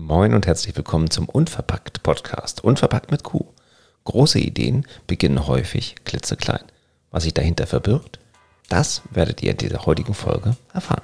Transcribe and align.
Moin 0.00 0.32
und 0.32 0.46
herzlich 0.46 0.76
willkommen 0.76 1.10
zum 1.10 1.28
Unverpackt 1.28 2.04
Podcast. 2.04 2.62
Unverpackt 2.62 3.10
mit 3.10 3.24
Q. 3.24 3.46
Große 4.04 4.38
Ideen 4.38 4.86
beginnen 5.08 5.48
häufig 5.48 5.96
klitzeklein. 6.04 6.62
Was 7.10 7.24
sich 7.24 7.34
dahinter 7.34 7.66
verbirgt, 7.66 8.20
das 8.68 9.02
werdet 9.10 9.42
ihr 9.42 9.50
in 9.50 9.56
dieser 9.56 9.86
heutigen 9.86 10.14
Folge 10.14 10.56
erfahren. 10.72 11.02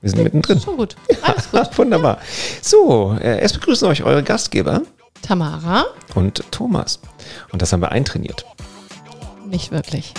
Wir 0.00 0.10
sind 0.10 0.22
mittendrin. 0.22 0.60
Schon 0.60 0.76
gut. 0.78 0.96
Alles 1.22 1.50
gut. 1.50 1.68
Wunderbar. 1.78 2.18
So, 2.62 3.16
äh, 3.20 3.40
erst 3.40 3.54
begrüßen 3.56 3.86
euch 3.88 4.02
eure 4.02 4.22
Gastgeber 4.22 4.82
Tamara? 5.20 5.84
und 6.14 6.42
Thomas. 6.50 7.00
Und 7.52 7.60
das 7.60 7.72
haben 7.72 7.80
wir 7.80 7.92
eintrainiert. 7.92 8.46
Nicht 9.46 9.72
wirklich. 9.72 10.14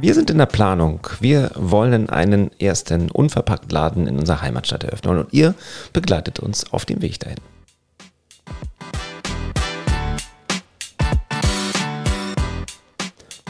Wir 0.00 0.12
sind 0.12 0.28
in 0.28 0.36
der 0.36 0.46
Planung. 0.46 1.06
Wir 1.20 1.52
wollen 1.54 2.10
einen 2.10 2.50
ersten 2.60 3.10
Unverpackt-Laden 3.10 4.06
in 4.06 4.18
unserer 4.18 4.42
Heimatstadt 4.42 4.84
eröffnen 4.84 5.18
und 5.18 5.32
ihr 5.32 5.54
begleitet 5.94 6.40
uns 6.40 6.70
auf 6.70 6.84
dem 6.84 7.00
Weg 7.00 7.20
dahin. 7.20 7.38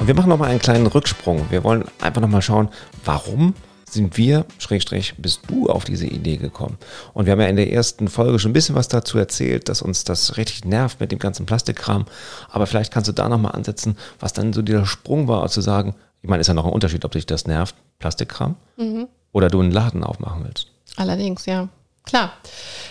Und 0.04 0.08
wir 0.08 0.14
machen 0.16 0.28
nochmal 0.28 0.50
einen 0.50 0.58
kleinen 0.58 0.86
Rücksprung. 0.86 1.46
Wir 1.48 1.64
wollen 1.64 1.86
einfach 1.98 2.20
nochmal 2.20 2.42
schauen, 2.42 2.68
warum 3.06 3.54
sind 3.88 4.18
wir, 4.18 4.44
Schrägstrich, 4.58 5.14
bist 5.16 5.40
du 5.48 5.70
auf 5.70 5.84
diese 5.84 6.06
Idee 6.06 6.36
gekommen? 6.36 6.76
Und 7.14 7.24
wir 7.24 7.32
haben 7.32 7.40
ja 7.40 7.46
in 7.46 7.56
der 7.56 7.72
ersten 7.72 8.08
Folge 8.08 8.38
schon 8.38 8.50
ein 8.50 8.52
bisschen 8.52 8.74
was 8.74 8.88
dazu 8.88 9.16
erzählt, 9.16 9.70
dass 9.70 9.80
uns 9.80 10.04
das 10.04 10.36
richtig 10.36 10.66
nervt 10.66 11.00
mit 11.00 11.10
dem 11.10 11.18
ganzen 11.18 11.46
Plastikkram. 11.46 12.04
Aber 12.50 12.66
vielleicht 12.66 12.92
kannst 12.92 13.08
du 13.08 13.12
da 13.14 13.30
nochmal 13.30 13.52
ansetzen, 13.52 13.96
was 14.20 14.34
dann 14.34 14.52
so 14.52 14.60
dieser 14.60 14.84
Sprung 14.84 15.26
war, 15.26 15.48
zu 15.48 15.62
sagen, 15.62 15.94
ich 16.20 16.28
meine, 16.28 16.42
ist 16.42 16.48
ja 16.48 16.52
noch 16.52 16.66
ein 16.66 16.72
Unterschied, 16.74 17.06
ob 17.06 17.12
dich 17.12 17.24
das 17.24 17.46
nervt, 17.46 17.74
Plastikkram, 17.98 18.56
oder 19.32 19.48
du 19.48 19.62
einen 19.62 19.72
Laden 19.72 20.04
aufmachen 20.04 20.44
willst. 20.44 20.66
Allerdings, 20.96 21.46
ja. 21.46 21.70
Klar. 22.04 22.34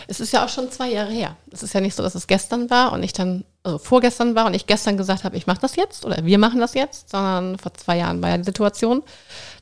Es 0.07 0.19
ist 0.19 0.33
ja 0.33 0.43
auch 0.43 0.49
schon 0.49 0.71
zwei 0.71 0.91
Jahre 0.91 1.11
her. 1.11 1.37
Es 1.51 1.63
ist 1.63 1.73
ja 1.73 1.81
nicht 1.81 1.95
so, 1.95 2.03
dass 2.03 2.15
es 2.15 2.27
gestern 2.27 2.69
war 2.69 2.91
und 2.91 3.03
ich 3.03 3.13
dann, 3.13 3.45
also 3.61 3.77
vorgestern 3.77 4.35
war 4.35 4.47
und 4.47 4.53
ich 4.55 4.65
gestern 4.65 4.97
gesagt 4.97 5.23
habe, 5.23 5.37
ich 5.37 5.47
mache 5.47 5.61
das 5.61 5.75
jetzt 5.75 6.05
oder 6.05 6.25
wir 6.25 6.37
machen 6.39 6.59
das 6.59 6.73
jetzt, 6.73 7.09
sondern 7.09 7.57
vor 7.57 7.73
zwei 7.75 7.97
Jahren 7.97 8.21
war 8.21 8.29
ja 8.29 8.37
die 8.37 8.43
Situation, 8.43 9.03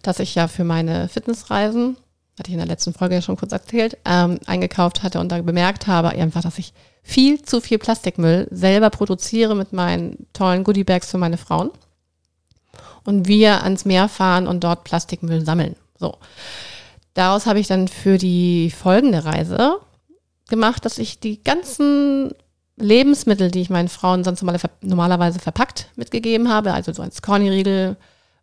dass 0.02 0.20
ich 0.20 0.36
ja 0.36 0.48
für 0.48 0.64
meine 0.64 1.10
Fitnessreisen, 1.10 1.98
hatte 2.40 2.50
ich 2.50 2.54
in 2.54 2.60
der 2.60 2.68
letzten 2.68 2.94
Folge 2.94 3.16
ja 3.16 3.22
schon 3.22 3.38
kurz 3.38 3.52
erzählt, 3.52 3.98
ähm, 4.06 4.40
eingekauft 4.46 5.04
hatte 5.04 5.20
und 5.20 5.32
da 5.32 5.42
bemerkt 5.42 5.86
habe 5.86 6.10
einfach, 6.10 6.42
dass 6.42 6.58
ich 6.58 6.74
viel 7.04 7.42
zu 7.42 7.62
viel 7.62 7.78
Plastikmüll 7.78 8.48
selber 8.52 8.90
produziere 8.90 9.56
mit 9.56 9.74
meinen 9.74 10.28
tollen 10.34 10.64
Goodiebags 10.64 11.12
für 11.12 11.18
meine 11.18 11.38
Frauen 11.38 11.72
und 13.04 13.28
wir 13.28 13.64
ans 13.64 13.86
Meer 13.86 14.08
fahren 14.08 14.48
und 14.48 14.64
dort 14.64 14.86
Plastikmüll 14.86 15.44
sammeln. 15.44 15.76
So. 16.00 16.18
Daraus 17.14 17.46
habe 17.46 17.60
ich 17.60 17.68
dann 17.68 17.88
für 17.88 18.18
die 18.18 18.72
folgende 18.72 19.26
Reise 19.26 19.78
gemacht, 20.50 20.86
dass 20.86 20.98
ich 20.98 21.20
die 21.20 21.44
ganzen 21.44 22.32
Lebensmittel, 22.78 23.52
die 23.52 23.62
ich 23.62 23.70
meinen 23.70 23.90
Frauen 23.90 24.24
sonst 24.24 24.42
normale- 24.42 24.60
normalerweise 24.82 25.40
verpackt 25.40 25.88
mitgegeben 25.96 26.50
habe, 26.50 26.74
also 26.74 26.94
so 26.94 27.02
ein 27.02 27.12
Corny-Riegel 27.22 27.96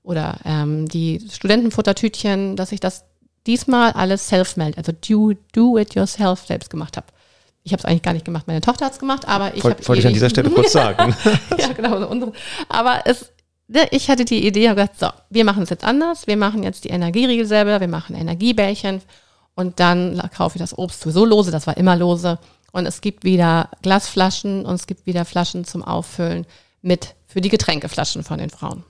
oder 0.03 0.39
ähm, 0.45 0.87
die 0.89 1.21
Studentenfuttertütchen, 1.31 2.57
dass 2.57 2.73
ich 2.73 2.81
das 2.81 3.05
diesmal 3.47 3.93
alles 3.93 4.29
self-made, 4.29 4.77
also 4.77 4.93
do, 4.93 5.33
do 5.53 5.79
it 5.79 5.95
yourself 5.95 6.47
selbst 6.47 6.71
gemacht 6.71 6.97
habe. 6.97 7.07
Ich 7.65 7.73
habe 7.73 7.81
es 7.81 7.85
eigentlich 7.85 8.03
gar 8.03 8.13
nicht 8.13 8.25
gemacht, 8.25 8.47
meine 8.47 8.61
Tochter 8.61 8.87
hat 8.87 8.93
es 8.93 8.99
gemacht, 8.99 9.27
aber 9.27 9.55
ich 9.55 9.65
Woll- 9.65 9.73
habe 9.73 9.89
Wollte 9.89 10.01
ich 10.01 10.07
an 10.07 10.13
dieser 10.13 10.31
Stelle 10.31 10.51
kurz 10.51 10.73
sagen. 10.73 11.15
ja, 11.59 11.69
genau. 11.73 11.99
So 11.99 12.09
unsere. 12.09 12.33
Aber 12.69 13.01
es, 13.07 13.31
ich 13.91 14.09
hatte 14.09 14.25
die 14.25 14.47
Idee, 14.47 14.69
habe 14.69 14.81
gesagt, 14.81 14.99
so, 14.99 15.09
wir 15.31 15.45
machen 15.45 15.63
es 15.63 15.71
jetzt 15.71 15.85
anders. 15.85 16.27
Wir 16.27 16.37
machen 16.37 16.63
jetzt 16.63 16.85
die 16.85 16.89
Energieriegel 16.89 17.47
selber, 17.47 17.81
wir 17.81 17.89
machen 17.89 18.17
Energiebällchen 18.17 19.03
und 19.55 19.81
dann 19.81 20.23
kaufe 20.35 20.57
ich 20.57 20.61
das 20.61 20.77
Obst 20.77 21.01
sowieso 21.01 21.25
lose, 21.25 21.51
das 21.51 21.67
war 21.67 21.77
immer 21.77 21.97
lose. 21.97 22.39
Und 22.73 22.87
es 22.87 23.01
gibt 23.01 23.25
wieder 23.25 23.71
Glasflaschen 23.83 24.65
und 24.65 24.75
es 24.75 24.87
gibt 24.87 25.07
wieder 25.07 25.25
Flaschen 25.25 25.65
zum 25.65 25.83
Auffüllen 25.83 26.47
mit 26.81 27.15
für 27.27 27.41
die 27.41 27.49
Getränkeflaschen 27.49 28.23
von 28.23 28.39
den 28.39 28.51
Frauen. 28.51 28.85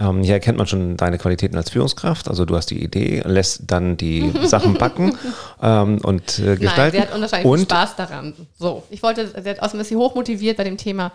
Ähm, 0.00 0.22
hier 0.22 0.34
erkennt 0.34 0.56
man 0.58 0.68
schon 0.68 0.96
deine 0.96 1.18
Qualitäten 1.18 1.56
als 1.56 1.70
Führungskraft. 1.70 2.28
Also 2.28 2.44
du 2.44 2.56
hast 2.56 2.66
die 2.70 2.82
Idee, 2.82 3.22
lässt 3.26 3.62
dann 3.66 3.96
die 3.96 4.32
Sachen 4.44 4.74
backen 4.74 5.18
ähm, 5.60 5.98
und 6.04 6.38
äh, 6.38 6.56
gestalten. 6.56 6.76
Nein, 6.76 6.90
sie 6.92 7.00
hat 7.00 7.14
unwahrscheinlich 7.14 7.50
und 7.50 7.60
Spaß 7.62 7.96
daran. 7.96 8.34
So, 8.56 8.84
ich 8.90 9.02
wollte, 9.02 9.26
sie 9.26 9.50
hat 9.50 9.60
außerdem 9.60 9.80
ist 9.80 9.88
sie 9.88 9.96
hochmotiviert 9.96 10.56
bei 10.56 10.64
dem 10.64 10.76
Thema, 10.76 11.10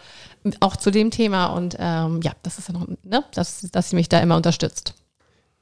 auch 0.59 0.75
zu 0.75 0.91
dem 0.91 1.11
Thema 1.11 1.45
und 1.47 1.77
ähm, 1.79 2.19
ja, 2.23 2.33
das 2.43 2.59
ist 2.59 2.67
ja 2.67 2.73
noch, 2.73 2.85
ne, 3.03 3.23
dass, 3.33 3.61
dass 3.71 3.89
sie 3.89 3.95
mich 3.95 4.09
da 4.09 4.19
immer 4.19 4.35
unterstützt. 4.35 4.95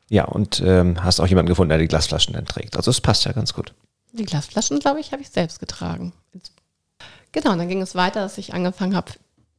ja, 0.09 0.25
und 0.25 0.61
ähm, 0.65 1.03
hast 1.03 1.19
auch 1.19 1.27
jemanden 1.27 1.49
gefunden, 1.49 1.69
der 1.69 1.77
die 1.77 1.87
Glasflaschen 1.87 2.33
dann 2.33 2.45
trägt. 2.45 2.75
Also 2.75 2.89
es 2.89 3.01
passt 3.01 3.25
ja 3.25 3.33
ganz 3.33 3.53
gut. 3.53 3.73
Die 4.13 4.25
Glasflaschen, 4.25 4.79
glaube 4.79 4.99
ich, 4.99 5.11
habe 5.11 5.21
ich 5.21 5.29
selbst 5.29 5.59
getragen. 5.59 6.11
Genau, 7.31 7.51
und 7.51 7.59
dann 7.59 7.69
ging 7.69 7.81
es 7.81 7.93
weiter, 7.93 8.21
dass 8.21 8.37
ich 8.39 8.53
angefangen 8.53 8.95
habe, 8.95 9.11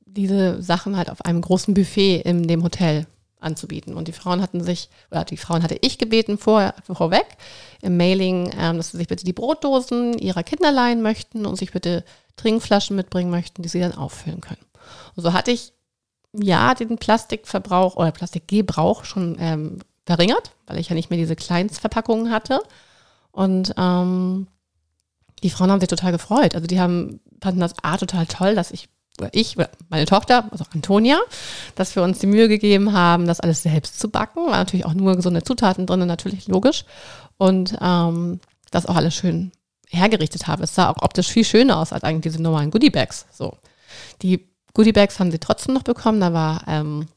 diese 0.05 0.61
Sachen 0.63 0.97
halt 0.97 1.11
auf 1.11 1.25
einem 1.25 1.41
großen 1.41 1.73
Buffet 1.73 2.21
in 2.21 2.47
dem 2.49 2.65
Hotel 2.65 3.07
anzubieten. 3.43 3.95
Und 3.95 4.09
die 4.09 4.13
Frauen 4.13 4.43
hatten 4.43 4.63
sich, 4.63 4.89
oder 5.11 5.25
die 5.25 5.37
Frauen 5.37 5.63
hatte 5.63 5.79
ich 5.81 5.99
gebeten 5.99 6.39
vor, 6.39 6.75
vorweg 6.93 7.27
im 7.81 7.97
Mailing, 7.97 8.53
ähm, 8.59 8.77
dass 8.77 8.91
sie 8.91 8.99
sich 8.99 9.09
bitte 9.09 9.25
die 9.25 9.33
Brotdosen 9.33 10.19
ihrer 10.19 10.43
Kinder 10.43 10.73
leihen 10.73 11.03
möchten 11.03 11.47
und 11.47 11.57
sich 11.57 11.73
bitte 11.73 12.05
Trinkflaschen 12.37 12.97
mitbringen 12.97 13.31
möchten, 13.31 13.63
die 13.63 13.69
sie 13.69 13.81
dann 13.81 13.95
auffüllen 13.95 14.41
können. 14.41 14.65
Und 15.17 15.23
so 15.23 15.33
hatte 15.33 15.51
ich 15.51 15.73
ja 16.33 16.75
den 16.75 16.97
Plastikverbrauch 16.97 17.97
oder 17.97 18.11
Plastikgebrauch 18.11 19.05
schon 19.05 19.37
ähm, 19.39 19.79
verringert, 20.07 20.53
weil 20.67 20.79
ich 20.79 20.89
ja 20.89 20.95
nicht 20.95 21.11
mehr 21.11 21.19
diese 21.19 21.37
Kleinstverpackungen 21.37 22.31
hatte. 22.31 22.61
Und 23.31 23.75
ähm, 23.77 24.47
die 25.43 25.51
Frauen 25.51 25.71
haben 25.71 25.81
sich 25.81 25.89
total 25.89 26.13
gefreut. 26.13 26.55
Also 26.55 26.67
die 26.67 26.81
haben, 26.81 27.21
fanden 27.41 27.61
das 27.61 27.75
A 27.83 27.97
total 27.97 28.27
toll, 28.27 28.55
dass 28.55 28.71
ich, 28.71 28.89
ich, 29.33 29.57
oder 29.57 29.71
meine 29.89 30.07
Tochter, 30.07 30.49
also 30.51 30.65
Antonia, 30.73 31.19
dass 31.75 31.95
wir 31.95 32.03
uns 32.03 32.19
die 32.19 32.27
Mühe 32.27 32.49
gegeben 32.49 32.93
haben, 32.93 33.27
das 33.27 33.41
alles 33.41 33.63
selbst 33.63 34.01
zu 34.01 34.09
backen. 34.09 34.47
War 34.47 34.59
natürlich 34.59 34.87
auch 34.87 34.95
nur 34.95 35.17
gesunde 35.17 35.43
Zutaten 35.43 35.87
drin, 35.87 36.07
natürlich 36.07 36.49
logisch. 36.49 36.85
Und 37.37 37.77
ähm, 37.81 38.41
das 38.71 38.87
auch 38.87 38.97
alles 38.97 39.15
schön 39.15 39.53
hergerichtet 39.89 40.47
habe. 40.47 40.65
Es 40.65 40.75
sah 40.75 40.89
auch 40.89 41.03
optisch 41.03 41.29
viel 41.29 41.45
schöner 41.45 41.79
aus 41.79 41.93
als 41.93 42.03
eigentlich 42.03 42.33
diese 42.33 42.43
normalen 42.43 42.71
Goodiebags. 42.71 43.27
So. 43.33 43.59
Die 44.23 44.49
Goodiebags 44.75 45.21
haben 45.21 45.31
sie 45.31 45.39
trotzdem 45.39 45.75
noch 45.75 45.83
bekommen. 45.83 46.21
Da 46.21 46.33
war 46.33 46.65
ähm, 46.67 47.09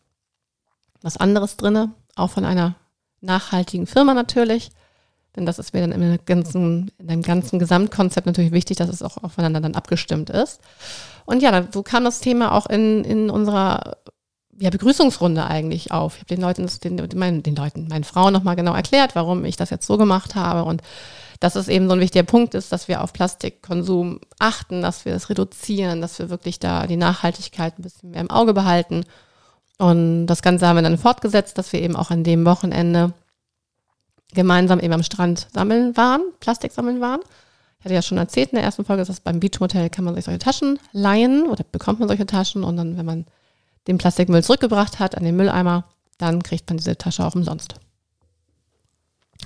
was 1.02 1.18
anderes 1.18 1.56
drinne, 1.58 1.94
auch 2.16 2.32
von 2.32 2.46
einer 2.46 2.76
nachhaltigen 3.22 3.88
Firma 3.88 4.14
natürlich. 4.14 4.70
Denn 5.36 5.46
das 5.46 5.60
ist 5.60 5.74
mir 5.74 5.86
dann 5.86 6.00
der 6.00 6.18
ganzen, 6.20 6.92
in 6.98 7.08
dem 7.08 7.22
ganzen 7.22 7.60
Gesamtkonzept 7.60 8.26
natürlich 8.26 8.52
wichtig, 8.52 8.78
dass 8.78 8.90
es 8.90 9.04
auch 9.04 9.18
aufeinander 9.22 9.62
dann 9.62 9.76
abgestimmt 9.76 10.30
ist. 10.30 10.62
Und 11.26 11.42
ja, 11.42 11.68
so 11.72 11.84
kam 11.84 12.04
das 12.04 12.20
Thema 12.20 12.54
auch 12.54 12.68
in, 12.68 13.04
in 13.04 13.30
unserer 13.30 13.98
ja, 14.58 14.70
Begrüßungsrunde 14.70 15.46
eigentlich 15.46 15.92
auf. 15.92 16.16
Ich 16.16 16.20
habe 16.22 16.36
den 16.36 16.42
Leuten, 16.42 16.70
den, 16.84 17.20
meinen, 17.20 17.44
den 17.44 17.56
Leuten, 17.56 17.88
meinen 17.88 18.04
Frauen 18.04 18.34
nochmal 18.34 18.56
genau 18.56 18.74
erklärt, 18.74 19.16
warum 19.16 19.44
ich 19.46 19.58
das 19.58 19.70
jetzt 19.70 19.86
so 19.86 19.98
gemacht 19.98 20.36
habe 20.36 20.64
und 20.64 20.82
dass 21.42 21.56
es 21.56 21.68
eben 21.68 21.88
so 21.88 21.94
ein 21.94 22.00
wichtiger 22.00 22.24
Punkt 22.24 22.54
ist, 22.54 22.72
dass 22.72 22.88
wir 22.88 23.04
auf 23.04 23.12
Plastikkonsum 23.12 24.22
achten, 24.40 24.82
dass 24.82 25.04
wir 25.04 25.14
das 25.14 25.30
reduzieren, 25.30 26.00
dass 26.00 26.18
wir 26.18 26.30
wirklich 26.30 26.60
da 26.60 26.88
die 26.88 26.96
Nachhaltigkeit 26.96 27.78
ein 27.78 27.82
bisschen 27.82 28.12
mehr 28.12 28.22
im 28.22 28.32
Auge 28.32 28.54
behalten. 28.54 29.04
Und 29.78 30.28
das 30.28 30.42
Ganze 30.42 30.66
haben 30.66 30.78
wir 30.78 30.84
dann 30.84 30.98
fortgesetzt, 30.98 31.58
dass 31.58 31.74
wir 31.74 31.82
eben 31.82 31.98
auch 31.98 32.10
an 32.10 32.24
dem 32.24 32.46
Wochenende 32.46 33.14
gemeinsam 34.34 34.80
eben 34.80 34.94
am 34.94 35.04
Strand 35.04 35.48
sammeln 35.54 35.96
waren, 35.98 36.22
Plastik 36.40 36.72
sammeln 36.72 37.02
waren. 37.02 37.22
Ich 37.80 37.86
hatte 37.86 37.96
ja 37.96 38.02
schon 38.02 38.18
erzählt 38.18 38.50
in 38.50 38.56
der 38.56 38.64
ersten 38.64 38.84
Folge, 38.84 39.04
dass 39.06 39.20
beim 39.20 39.40
Beachmotel 39.40 39.90
kann 39.90 40.06
man 40.06 40.16
sich 40.16 40.26
solche 40.26 40.40
Taschen 40.40 40.80
leihen 40.92 41.48
oder 41.48 41.64
bekommt 41.72 42.00
man 42.00 42.08
solche 42.08 42.26
Taschen 42.26 42.64
und 42.64 42.78
dann, 42.78 42.98
wenn 42.98 43.06
man 43.06 43.26
den 43.88 43.98
Plastikmüll 43.98 44.44
zurückgebracht 44.44 45.00
hat 45.00 45.16
an 45.16 45.24
den 45.24 45.36
Mülleimer, 45.36 45.86
dann 46.18 46.42
kriegt 46.42 46.70
man 46.70 46.78
diese 46.78 46.98
Tasche 46.98 47.24
auch 47.26 47.36
umsonst. 47.36 47.76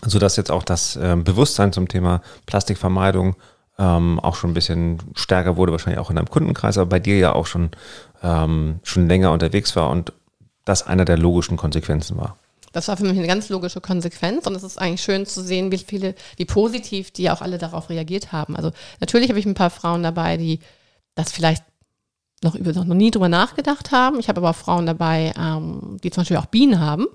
sodass 0.06 0.38
jetzt 0.38 0.52
auch 0.52 0.64
das 0.64 0.98
ähm, 1.02 1.24
Bewusstsein 1.24 1.74
zum 1.74 1.88
Thema 1.88 2.22
Plastikvermeidung 2.46 3.36
ähm, 3.78 4.20
auch 4.20 4.36
schon 4.36 4.52
ein 4.52 4.54
bisschen 4.54 5.00
stärker 5.16 5.58
wurde, 5.58 5.72
wahrscheinlich 5.72 6.00
auch 6.00 6.10
in 6.10 6.18
deinem 6.18 6.30
Kundenkreis, 6.30 6.78
aber 6.78 6.90
bei 6.90 7.00
dir 7.00 7.18
ja 7.18 7.34
auch 7.34 7.48
schon, 7.48 7.72
ähm, 8.22 8.80
schon 8.84 9.08
länger 9.08 9.32
unterwegs 9.32 9.76
war 9.76 9.90
und 9.90 10.14
das 10.66 10.86
einer 10.86 11.06
der 11.06 11.18
logischen 11.18 11.58
Konsequenzen 11.58 12.18
war. 12.18 12.38
Das 12.72 12.88
war 12.88 12.98
für 12.98 13.04
mich 13.04 13.18
eine 13.18 13.28
ganz 13.28 13.50
logische 13.50 13.82
Konsequenz 13.82 14.48
und 14.48 14.56
es 14.56 14.64
ist 14.64 14.80
eigentlich 14.80 15.02
schön 15.02 15.26
zu 15.26 15.42
sehen, 15.42 15.72
wie 15.72 15.78
viele, 15.78 16.16
wie 16.38 16.46
positiv 16.46 17.12
die 17.12 17.30
auch 17.30 17.42
alle 17.42 17.58
darauf 17.58 17.90
reagiert 17.90 18.32
haben. 18.32 18.56
Also 18.56 18.72
natürlich 19.00 19.30
habe 19.30 19.40
ich 19.40 19.46
ein 19.46 19.54
paar 19.54 19.70
Frauen 19.70 20.04
dabei, 20.04 20.38
die 20.38 20.60
das 21.16 21.32
vielleicht 21.32 21.64
noch, 22.44 22.56
über, 22.56 22.72
noch 22.74 22.86
nie 22.86 23.12
drüber 23.12 23.30
nachgedacht 23.30 23.92
haben. 23.92 24.20
Ich 24.20 24.30
habe 24.30 24.40
aber 24.40 24.52
auch 24.52 24.56
Frauen 24.56 24.86
dabei, 24.86 25.34
ähm, 25.38 25.98
die 26.04 26.12
zum 26.12 26.22
Beispiel 26.22 26.38
auch 26.38 26.46
Bienen 26.46 26.80
haben 26.80 27.08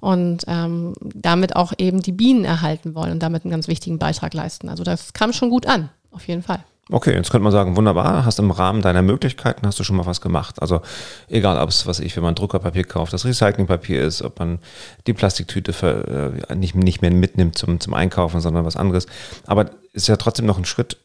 und 0.00 0.44
ähm, 0.48 0.94
damit 1.00 1.56
auch 1.56 1.72
eben 1.78 2.02
die 2.02 2.12
Bienen 2.12 2.44
erhalten 2.44 2.94
wollen 2.94 3.12
und 3.12 3.22
damit 3.22 3.44
einen 3.44 3.50
ganz 3.50 3.68
wichtigen 3.68 3.98
Beitrag 3.98 4.34
leisten. 4.34 4.68
Also 4.68 4.84
das 4.84 5.12
kam 5.12 5.32
schon 5.32 5.50
gut 5.50 5.66
an, 5.66 5.90
auf 6.10 6.26
jeden 6.28 6.42
Fall. 6.42 6.64
Okay, 6.90 7.14
jetzt 7.14 7.30
könnte 7.30 7.44
man 7.44 7.52
sagen, 7.52 7.76
wunderbar, 7.76 8.26
hast 8.26 8.38
im 8.38 8.50
Rahmen 8.50 8.82
deiner 8.82 9.00
Möglichkeiten 9.00 9.66
hast 9.66 9.78
du 9.80 9.84
schon 9.84 9.96
mal 9.96 10.04
was 10.04 10.20
gemacht. 10.20 10.60
Also 10.60 10.82
egal, 11.28 11.58
ob 11.58 11.70
es, 11.70 11.86
was 11.86 11.98
ich, 11.98 12.14
wenn 12.16 12.22
man 12.22 12.34
Druckerpapier 12.34 12.84
kauft, 12.84 13.14
das 13.14 13.24
Recyclingpapier 13.24 14.02
ist, 14.02 14.20
ob 14.20 14.38
man 14.38 14.58
die 15.06 15.14
Plastiktüte 15.14 15.72
für, 15.72 16.34
äh, 16.48 16.54
nicht, 16.54 16.74
nicht 16.74 17.00
mehr 17.00 17.10
mitnimmt 17.10 17.56
zum, 17.56 17.80
zum 17.80 17.94
Einkaufen, 17.94 18.40
sondern 18.40 18.66
was 18.66 18.76
anderes. 18.76 19.06
Aber 19.46 19.70
ist 19.94 20.08
ja 20.08 20.16
trotzdem 20.16 20.44
noch 20.44 20.58
ein 20.58 20.66
Schritt 20.66 20.98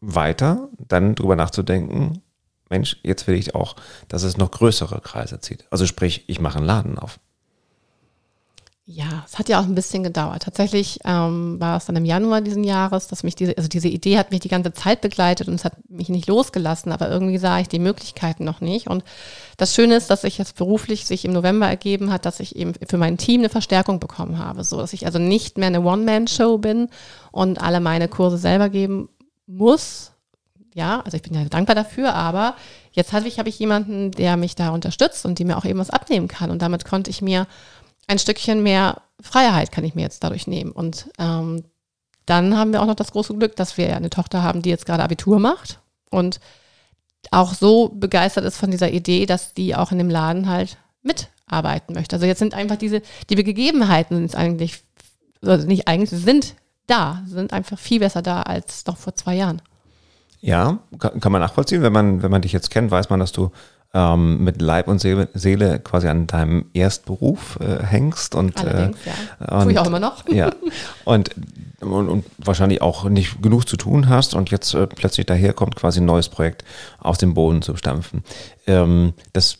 weiter, 0.00 0.68
dann 0.78 1.14
drüber 1.14 1.36
nachzudenken, 1.36 2.22
Mensch, 2.70 2.96
jetzt 3.02 3.26
will 3.26 3.34
ich 3.34 3.54
auch, 3.54 3.76
dass 4.08 4.22
es 4.22 4.38
noch 4.38 4.52
größere 4.52 5.00
Kreise 5.00 5.40
zieht. 5.40 5.64
Also 5.70 5.86
sprich, 5.86 6.24
ich 6.28 6.40
mache 6.40 6.58
einen 6.58 6.66
Laden 6.66 6.98
auf. 6.98 7.18
Ja, 8.92 9.24
es 9.24 9.38
hat 9.38 9.48
ja 9.48 9.60
auch 9.60 9.64
ein 9.64 9.76
bisschen 9.76 10.02
gedauert. 10.02 10.42
Tatsächlich 10.42 10.98
ähm, 11.04 11.60
war 11.60 11.76
es 11.76 11.84
dann 11.84 11.94
im 11.94 12.04
Januar 12.04 12.40
diesen 12.40 12.64
Jahres, 12.64 13.06
dass 13.06 13.22
mich 13.22 13.36
diese, 13.36 13.56
also 13.56 13.68
diese 13.68 13.86
Idee 13.86 14.18
hat 14.18 14.32
mich 14.32 14.40
die 14.40 14.48
ganze 14.48 14.72
Zeit 14.72 15.00
begleitet 15.00 15.46
und 15.46 15.54
es 15.54 15.64
hat 15.64 15.74
mich 15.88 16.08
nicht 16.08 16.26
losgelassen, 16.26 16.90
aber 16.90 17.08
irgendwie 17.08 17.38
sah 17.38 17.60
ich 17.60 17.68
die 17.68 17.78
Möglichkeiten 17.78 18.44
noch 18.44 18.60
nicht. 18.60 18.88
Und 18.88 19.04
das 19.58 19.76
Schöne 19.76 19.94
ist, 19.94 20.10
dass 20.10 20.22
sich 20.22 20.38
jetzt 20.38 20.56
beruflich 20.56 21.06
sich 21.06 21.24
im 21.24 21.32
November 21.32 21.68
ergeben 21.68 22.10
hat, 22.10 22.26
dass 22.26 22.40
ich 22.40 22.56
eben 22.56 22.72
für 22.88 22.96
mein 22.96 23.16
Team 23.16 23.42
eine 23.42 23.48
Verstärkung 23.48 24.00
bekommen 24.00 24.38
habe, 24.38 24.64
so 24.64 24.78
dass 24.78 24.92
ich 24.92 25.06
also 25.06 25.20
nicht 25.20 25.56
mehr 25.56 25.68
eine 25.68 25.82
One-Man-Show 25.82 26.58
bin 26.58 26.88
und 27.30 27.60
alle 27.60 27.78
meine 27.78 28.08
Kurse 28.08 28.38
selber 28.38 28.70
geben 28.70 29.08
muss. 29.46 30.10
Ja, 30.74 31.00
also 31.02 31.16
ich 31.16 31.22
bin 31.22 31.34
ja 31.34 31.44
dankbar 31.44 31.76
dafür, 31.76 32.14
aber 32.14 32.54
jetzt 32.90 33.12
habe 33.12 33.28
ich, 33.28 33.38
habe 33.38 33.48
ich 33.48 33.58
jemanden, 33.58 34.10
der 34.10 34.36
mich 34.36 34.56
da 34.56 34.70
unterstützt 34.70 35.26
und 35.26 35.38
die 35.38 35.44
mir 35.44 35.58
auch 35.58 35.64
eben 35.64 35.78
was 35.78 35.90
abnehmen 35.90 36.26
kann. 36.26 36.50
Und 36.50 36.62
damit 36.62 36.84
konnte 36.84 37.10
ich 37.10 37.22
mir 37.22 37.46
ein 38.10 38.18
Stückchen 38.18 38.62
mehr 38.64 39.02
Freiheit 39.20 39.70
kann 39.70 39.84
ich 39.84 39.94
mir 39.94 40.02
jetzt 40.02 40.24
dadurch 40.24 40.48
nehmen. 40.48 40.72
Und 40.72 41.08
ähm, 41.18 41.64
dann 42.26 42.56
haben 42.56 42.72
wir 42.72 42.82
auch 42.82 42.86
noch 42.86 42.96
das 42.96 43.12
große 43.12 43.34
Glück, 43.34 43.54
dass 43.54 43.76
wir 43.78 43.94
eine 43.94 44.10
Tochter 44.10 44.42
haben, 44.42 44.62
die 44.62 44.70
jetzt 44.70 44.84
gerade 44.84 45.04
Abitur 45.04 45.38
macht 45.38 45.80
und 46.10 46.40
auch 47.30 47.54
so 47.54 47.88
begeistert 47.88 48.44
ist 48.44 48.56
von 48.56 48.70
dieser 48.70 48.90
Idee, 48.90 49.26
dass 49.26 49.54
die 49.54 49.76
auch 49.76 49.92
in 49.92 49.98
dem 49.98 50.10
Laden 50.10 50.48
halt 50.48 50.78
mitarbeiten 51.02 51.94
möchte. 51.94 52.16
Also 52.16 52.26
jetzt 52.26 52.40
sind 52.40 52.52
einfach 52.52 52.76
diese, 52.76 53.02
die 53.28 53.36
Gegebenheiten 53.36 54.16
sind 54.16 54.34
eigentlich, 54.34 54.82
also 55.42 55.66
nicht 55.66 55.86
eigentlich, 55.86 56.10
sind 56.10 56.56
da, 56.88 57.22
sind 57.26 57.52
einfach 57.52 57.78
viel 57.78 58.00
besser 58.00 58.22
da 58.22 58.42
als 58.42 58.84
noch 58.86 58.96
vor 58.96 59.14
zwei 59.14 59.36
Jahren. 59.36 59.62
Ja, 60.40 60.80
kann, 60.98 61.20
kann 61.20 61.30
man 61.30 61.42
nachvollziehen. 61.42 61.82
Wenn 61.82 61.92
man, 61.92 62.22
wenn 62.22 62.30
man 62.30 62.42
dich 62.42 62.52
jetzt 62.52 62.70
kennt, 62.70 62.90
weiß 62.90 63.10
man, 63.10 63.20
dass 63.20 63.30
du 63.30 63.52
ähm, 63.92 64.44
mit 64.44 64.62
Leib 64.62 64.88
und 64.88 65.00
Seele, 65.00 65.28
Seele, 65.34 65.80
quasi 65.80 66.08
an 66.08 66.26
deinem 66.26 66.66
Erstberuf 66.72 67.58
äh, 67.60 67.84
hängst. 67.84 68.34
Und, 68.34 68.58
Allerdings, 68.60 68.96
äh, 69.04 69.10
ja. 69.10 69.56
Und, 69.56 69.62
Tue 69.64 69.72
ich 69.72 69.78
auch 69.78 69.86
immer 69.86 70.00
noch. 70.00 70.28
Ja. 70.28 70.50
Und, 71.04 71.30
und, 71.80 72.08
und, 72.08 72.24
wahrscheinlich 72.38 72.82
auch 72.82 73.04
nicht 73.04 73.42
genug 73.42 73.68
zu 73.68 73.76
tun 73.76 74.08
hast 74.08 74.34
und 74.34 74.50
jetzt 74.50 74.74
äh, 74.74 74.86
plötzlich 74.86 75.26
daherkommt, 75.26 75.76
quasi 75.76 76.00
ein 76.00 76.04
neues 76.06 76.28
Projekt 76.28 76.64
aus 77.00 77.18
dem 77.18 77.34
Boden 77.34 77.62
zu 77.62 77.76
stampfen. 77.76 78.22
Ähm, 78.66 79.14
das 79.32 79.58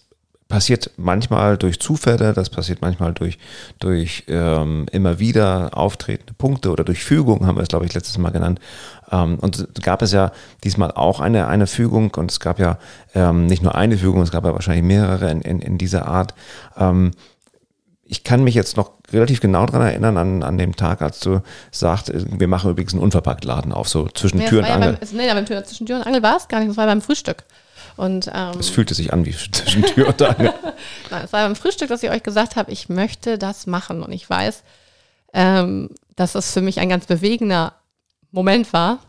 passiert 0.51 0.91
manchmal 0.97 1.57
durch 1.57 1.81
Zufälle, 1.81 2.35
das 2.35 2.51
passiert 2.51 2.83
manchmal 2.83 3.15
durch, 3.15 3.39
durch 3.79 4.25
ähm, 4.27 4.87
immer 4.91 5.19
wieder 5.21 5.71
auftretende 5.73 6.35
Punkte 6.35 6.71
oder 6.71 6.85
durch 6.85 7.05
Fügung, 7.05 7.47
haben 7.47 7.57
wir 7.57 7.63
es, 7.63 7.69
glaube 7.69 7.87
ich, 7.87 7.95
letztes 7.95 8.19
Mal 8.19 8.31
genannt. 8.31 8.59
Ähm, 9.11 9.39
und 9.39 9.81
gab 9.83 10.03
es 10.03 10.13
ja 10.13 10.33
diesmal 10.65 10.91
auch 10.91 11.21
eine, 11.21 11.47
eine 11.47 11.69
Fügung 11.69 12.13
und 12.17 12.33
es 12.33 12.41
gab 12.41 12.59
ja 12.59 12.79
ähm, 13.15 13.47
nicht 13.47 13.63
nur 13.63 13.77
eine 13.77 13.97
Fügung, 13.97 14.23
es 14.23 14.33
gab 14.33 14.45
ja 14.45 14.53
wahrscheinlich 14.53 14.85
mehrere 14.85 15.31
in, 15.31 15.41
in, 15.41 15.61
in 15.61 15.79
dieser 15.79 16.07
Art. 16.07 16.35
Ähm, 16.77 17.13
ich 18.05 18.25
kann 18.25 18.43
mich 18.43 18.57
jetzt 18.57 18.77
noch 18.77 18.91
relativ 19.13 19.41
genau 19.41 19.67
daran 19.67 19.83
erinnern, 19.83 20.17
an, 20.17 20.43
an 20.43 20.59
dem 20.59 20.75
Tag, 20.75 21.01
als 21.01 21.21
du 21.21 21.43
sagst, 21.71 22.11
wir 22.13 22.49
machen 22.49 22.73
übrigens 22.73 22.93
einen 22.93 23.03
Unverpacktladen 23.05 23.73
auf, 23.73 23.89
so 23.89 24.09
zwischen 24.09 24.39
nee, 24.39 24.49
Tür 24.49 24.65
und 24.65 24.65
Angel. 24.65 24.95
Ja 24.95 24.99
beim, 24.99 25.17
nee, 25.17 25.33
beim 25.33 25.47
Tür, 25.47 25.63
zwischen 25.65 25.87
Tür 25.87 25.99
und 25.99 26.07
Angel 26.09 26.25
war 26.25 26.37
es 26.37 26.49
gar 26.49 26.59
nicht, 26.59 26.71
das 26.71 26.77
war 26.77 26.87
beim 26.87 27.03
Frühstück. 27.03 27.45
Und, 28.01 28.31
ähm, 28.33 28.59
es 28.59 28.71
fühlte 28.71 28.95
sich 28.95 29.13
an 29.13 29.27
wie 29.27 29.33
zwischen 29.53 29.83
Tür 29.83 30.09
und 30.09 30.23
Angel. 30.23 30.55
Es 31.11 31.33
war 31.35 31.45
beim 31.45 31.55
Frühstück, 31.55 31.89
dass 31.89 32.03
ich 32.03 32.09
euch 32.09 32.23
gesagt 32.23 32.57
habe, 32.57 32.73
ich 32.73 32.89
möchte 32.89 33.37
das 33.37 33.67
machen. 33.67 34.03
Und 34.03 34.13
ich 34.13 34.29
weiß, 34.29 34.63
ähm, 35.35 35.91
dass 36.17 36.35
es 36.35 36.53
für 36.53 36.63
mich 36.63 36.81
ein 36.81 36.89
ganz 36.89 37.05
bewegender 37.05 37.75
Moment 38.31 38.73
war, 38.73 39.01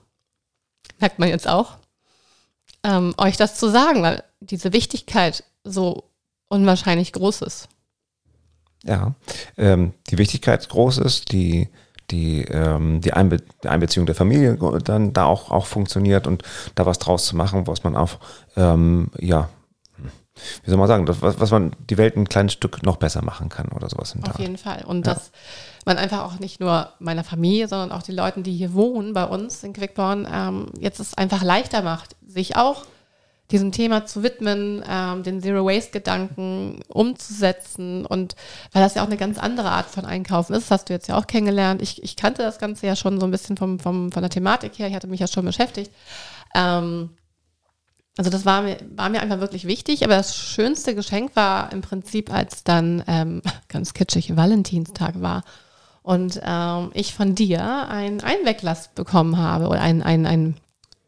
merkt 1.00 1.20
man 1.20 1.30
jetzt 1.30 1.48
auch, 1.48 1.78
ähm, 2.84 3.14
euch 3.18 3.38
das 3.38 3.56
zu 3.56 3.70
sagen, 3.70 4.04
weil 4.04 4.24
diese 4.42 4.74
Wichtigkeit 4.74 5.46
so 5.64 6.10
unwahrscheinlich 6.50 7.14
groß 7.14 7.44
ist. 7.44 7.70
Ja, 8.84 9.16
ähm, 9.58 9.94
die 10.10 10.18
Wichtigkeit 10.18 10.68
groß 10.68 10.98
ist, 10.98 11.32
die, 11.32 11.70
die, 12.12 12.44
ähm, 12.44 13.02
die, 13.02 13.14
Einbe 13.14 13.38
die, 13.64 13.70
Einbeziehung 13.70 14.06
der 14.06 14.16
Familie 14.16 14.58
dann 14.84 15.14
da 15.14 15.26
auch, 15.26 15.52
auch 15.52 15.66
funktioniert 15.66 16.28
und 16.28 16.44
da 16.76 16.86
was 16.86 17.00
draus 17.00 17.26
zu 17.26 17.36
machen, 17.36 17.68
was 17.68 17.84
man 17.84 17.96
auch, 17.96 18.12
ähm, 18.56 19.10
ja, 19.18 19.50
wie 20.64 20.70
soll 20.70 20.80
man 20.80 20.88
sagen, 20.88 21.06
das, 21.06 21.22
was, 21.22 21.40
was 21.40 21.52
man 21.52 21.76
die 21.90 21.98
Welt 21.98 22.16
ein 22.18 22.28
kleines 22.28 22.54
Stück 22.54 22.84
noch 22.84 22.98
besser 22.98 23.24
machen 23.24 23.50
kann 23.50 23.68
oder 23.70 23.90
sowas. 23.90 24.16
Auf 24.28 24.40
jeden 24.40 24.58
Fall. 24.58 24.84
Und 24.86 25.06
ja. 25.06 25.14
das 25.14 25.32
man 25.86 25.98
einfach 25.98 26.24
auch 26.24 26.40
nicht 26.40 26.60
nur 26.60 26.90
meiner 27.00 27.24
Familie, 27.24 27.68
sondern 27.68 27.92
auch 27.92 28.04
die 28.04 28.12
Leuten, 28.12 28.44
die 28.44 28.54
hier 28.54 28.74
wohnen 28.74 29.14
bei 29.14 29.26
uns 29.26 29.64
in 29.64 29.74
Quickborn, 29.74 30.28
ähm, 30.32 30.68
jetzt 30.80 31.00
es 31.00 31.14
einfach 31.14 31.44
leichter 31.44 31.82
macht, 31.82 32.16
sich 32.26 32.56
auch 32.56 32.86
diesem 33.52 33.72
Thema 33.72 34.06
zu 34.06 34.24
widmen, 34.24 34.84
ähm, 34.88 35.24
den 35.24 35.42
Zero 35.42 35.66
Waste 35.66 35.92
Gedanken 35.92 36.82
umzusetzen 36.88 38.06
und 38.06 38.36
weil 38.72 38.82
das 38.82 38.96
ja 38.96 39.04
auch 39.04 39.08
eine 39.08 39.18
ganz 39.18 39.38
andere 39.38 39.70
Art 39.70 39.88
von 39.88 40.06
Einkaufen 40.06 40.54
ist, 40.54 40.72
hast 40.72 40.90
du 40.90 40.94
jetzt 40.94 41.08
ja 41.08 41.18
auch 41.18 41.28
kennengelernt. 41.28 41.82
Ich, 41.82 42.02
ich 42.04 42.16
kannte 42.16 42.42
das 42.42 42.58
Ganze 42.58 42.88
ja 42.88 42.96
schon 42.96 43.20
so 43.20 43.26
ein 43.26 43.32
bisschen 43.32 43.58
vom, 43.58 43.80
vom, 43.80 44.12
von 44.12 44.22
der 44.22 44.30
Thematik 44.30 44.80
her, 44.80 44.88
ich 44.88 44.96
hatte 44.96 45.08
mich 45.08 45.20
ja 45.20 45.28
schon 45.28 45.46
beschäftigt. 45.46 45.92
Ähm, 46.56 47.12
also 48.18 48.30
das 48.30 48.46
war 48.46 48.62
mir, 48.62 48.78
war 48.96 49.10
mir 49.10 49.22
einfach 49.22 49.40
wirklich 49.40 49.66
wichtig, 49.66 50.04
aber 50.04 50.18
das 50.18 50.36
schönste 50.36 50.96
Geschenk 50.96 51.36
war 51.36 51.72
im 51.72 51.82
Prinzip, 51.82 52.34
als 52.34 52.64
dann 52.64 53.04
ähm, 53.08 53.42
ganz 53.68 53.94
kitschig 53.94 54.36
Valentinstag 54.36 55.22
war 55.22 55.44
und 56.04 56.42
ähm, 56.44 56.92
ich 56.94 57.14
von 57.14 57.36
dir 57.36 57.88
ein 57.88 58.22
Einwegglas 58.22 58.90
bekommen 58.90 59.38
habe 59.38 59.68
oder 59.68 59.82
ein, 59.82 60.02
ein, 60.02 60.26
ein 60.26 60.56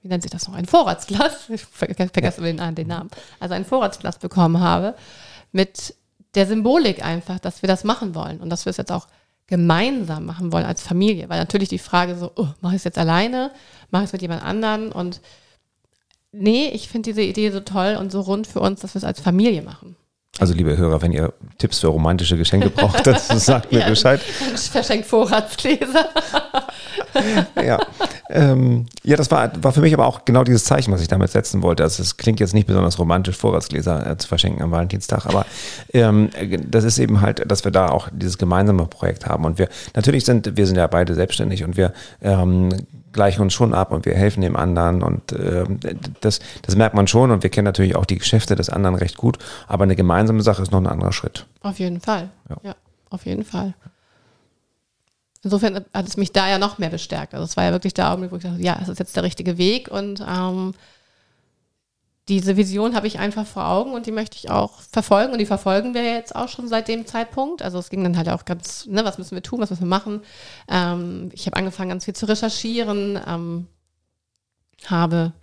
wie 0.04 0.10
nennt 0.10 0.22
sich 0.22 0.32
das 0.32 0.48
noch, 0.48 0.54
ein 0.54 0.66
Vorratsglas, 0.66 1.50
ich 1.50 1.64
vergesse 1.64 2.46
ja. 2.46 2.54
den, 2.54 2.76
den 2.76 2.88
Namen, 2.88 3.10
also 3.40 3.56
ein 3.56 3.66
Vorratsglas 3.66 4.20
bekommen 4.20 4.60
habe 4.60 4.96
mit 5.52 5.96
der 6.36 6.46
Symbolik 6.46 7.04
einfach, 7.04 7.40
dass 7.40 7.62
wir 7.62 7.68
das 7.68 7.84
machen 7.84 8.14
wollen 8.16 8.40
und 8.40 8.50
dass 8.50 8.66
wir 8.66 8.72
es 8.72 8.78
jetzt 8.78 8.92
auch 8.92 9.08
gemeinsam 9.48 10.26
machen 10.26 10.52
wollen 10.52 10.66
als 10.66 10.82
Familie, 10.82 11.30
weil 11.30 11.40
natürlich 11.40 11.70
die 11.70 11.80
Frage 11.80 12.16
so, 12.16 12.32
oh, 12.36 12.48
mache 12.62 12.76
ich 12.76 12.80
es 12.80 12.86
jetzt 12.86 12.98
alleine, 12.98 13.52
mache 13.92 14.04
ich 14.04 14.10
es 14.10 14.14
mit 14.14 14.22
jemand 14.22 14.44
anderen 14.44 14.92
und 14.92 15.22
nee, 16.32 16.68
ich 16.70 16.90
finde 16.90 17.10
diese 17.10 17.22
Idee 17.22 17.52
so 17.52 17.60
toll 17.60 17.98
und 18.00 18.12
so 18.12 18.22
rund 18.22 18.48
für 18.48 18.60
uns, 18.60 18.82
dass 18.82 18.94
wir 18.96 19.00
es 19.00 19.04
als 19.04 19.22
Familie 19.22 19.62
machen. 19.62 19.96
Also 20.40 20.56
liebe 20.56 20.76
Hörer, 20.76 21.04
wenn 21.04 21.12
ihr 21.12 21.32
Tipps 21.60 21.80
für 21.80 21.88
romantische 21.88 22.38
Geschenke 22.38 22.72
braucht, 22.72 23.06
dann 23.06 23.20
sagt 23.40 23.72
mir 23.72 23.82
ja, 23.82 23.90
Bescheid. 23.90 24.20
Verschenkt 24.56 25.06
Vorratsgläser. 25.06 26.10
ja, 27.64 27.80
ähm, 28.32 28.88
ja, 29.04 29.16
das 29.16 29.30
war, 29.30 29.52
war 29.64 29.74
für 29.74 29.82
mich 29.82 29.94
aber 29.94 30.08
auch 30.08 30.26
genau 30.26 30.44
dieses 30.44 30.64
Zeichen, 30.64 30.92
was 30.92 31.02
ich 31.02 31.08
damit 31.08 31.30
setzen 31.30 31.62
wollte. 31.62 31.84
Also 31.84 32.02
es 32.02 32.18
klingt 32.18 32.40
jetzt 32.40 32.56
nicht 32.56 32.66
besonders 32.66 32.98
romantisch, 32.98 33.38
Vorratsgläser 33.38 34.10
äh, 34.10 34.18
zu 34.18 34.28
verschenken 34.28 34.64
am 34.64 34.72
Valentinstag, 34.72 35.28
aber 35.28 35.46
ähm, 35.94 36.32
das 36.68 36.84
ist 36.84 36.98
eben 36.98 37.22
halt, 37.22 37.50
dass 37.50 37.64
wir 37.64 37.72
da 37.72 37.90
auch 37.90 38.10
dieses 38.12 38.40
gemeinsame 38.40 38.88
Projekt 38.88 39.28
haben. 39.28 39.46
Und 39.46 39.60
wir 39.60 39.70
natürlich 39.96 40.26
sind, 40.26 40.58
wir 40.58 40.66
sind 40.66 40.78
ja 40.78 40.88
beide 40.88 41.14
selbstständig 41.14 41.64
und 41.64 41.78
wir 41.78 41.94
ähm, 42.24 42.70
gleichen 43.14 43.42
uns 43.42 43.54
schon 43.54 43.74
ab 43.74 43.92
und 43.92 44.06
wir 44.06 44.16
helfen 44.16 44.42
dem 44.42 44.56
anderen 44.56 45.02
und 45.02 45.32
äh, 45.32 45.64
das, 46.22 46.40
das 46.64 46.76
merkt 46.76 46.96
man 46.96 47.08
schon 47.08 47.32
und 47.32 47.44
wir 47.44 47.50
kennen 47.50 47.66
natürlich 47.66 47.96
auch 47.96 48.06
die 48.06 48.18
Geschäfte 48.18 48.56
des 48.56 48.70
anderen 48.70 48.96
recht 48.96 49.18
gut, 49.18 49.38
aber 49.68 49.84
eine 49.84 49.96
gemeinsame 49.96 50.42
Sache 50.42 50.62
ist 50.62 50.72
noch 50.72 50.82
ein 50.82 50.88
anderer 50.88 51.14
Schritt. 51.14 51.46
Auf 51.62 51.80
jeden 51.80 52.02
Fall, 52.02 52.30
ja, 52.50 52.58
ja 52.64 52.76
auf 53.10 53.26
jeden 53.26 53.46
Fall. 53.46 53.74
Insofern 55.44 55.86
hat 55.94 56.08
es 56.08 56.18
mich 56.18 56.32
da 56.32 56.50
ja 56.50 56.58
noch 56.58 56.78
mehr 56.78 56.90
bestärkt. 56.90 57.34
Also 57.34 57.44
es 57.44 57.58
war 57.58 57.66
ja 57.66 57.72
wirklich 57.72 57.94
der 57.94 58.10
Augenblick, 58.10 58.32
wo 58.32 58.38
ich 58.38 58.44
dachte, 58.44 58.62
ja, 58.62 58.80
es 58.82 58.88
ist 58.88 59.00
jetzt 59.00 59.16
der 59.16 59.24
richtige 59.24 59.58
Weg 59.58 59.90
und 59.90 60.24
ähm, 60.26 60.74
diese 62.30 62.56
Vision 62.56 62.96
habe 62.96 63.08
ich 63.08 63.20
einfach 63.20 63.46
vor 63.46 63.68
Augen 63.68 63.92
und 63.92 64.06
die 64.06 64.12
möchte 64.12 64.38
ich 64.38 64.50
auch 64.50 64.80
verfolgen 64.92 65.34
und 65.34 65.40
die 65.40 65.46
verfolgen 65.46 65.94
wir 65.94 66.04
jetzt 66.04 66.36
auch 66.36 66.48
schon 66.48 66.70
seit 66.70 66.88
dem 66.88 67.06
Zeitpunkt. 67.06 67.62
Also 67.62 67.80
es 67.80 67.90
ging 67.90 68.04
dann 68.04 68.16
halt 68.16 68.30
auch 68.30 68.46
ganz, 68.46 68.86
ne, 68.86 69.04
was 69.04 69.18
müssen 69.18 69.36
wir 69.36 69.44
tun, 69.44 69.60
was 69.60 69.70
müssen 69.70 69.84
wir 69.84 69.88
machen. 69.88 70.22
Ähm, 70.70 71.30
ich 71.34 71.46
habe 71.46 71.58
angefangen 71.58 71.90
ganz 71.90 72.06
viel 72.06 72.16
zu 72.16 72.26
recherchieren, 72.26 73.20
ähm, 73.28 73.68
habe 74.86 75.34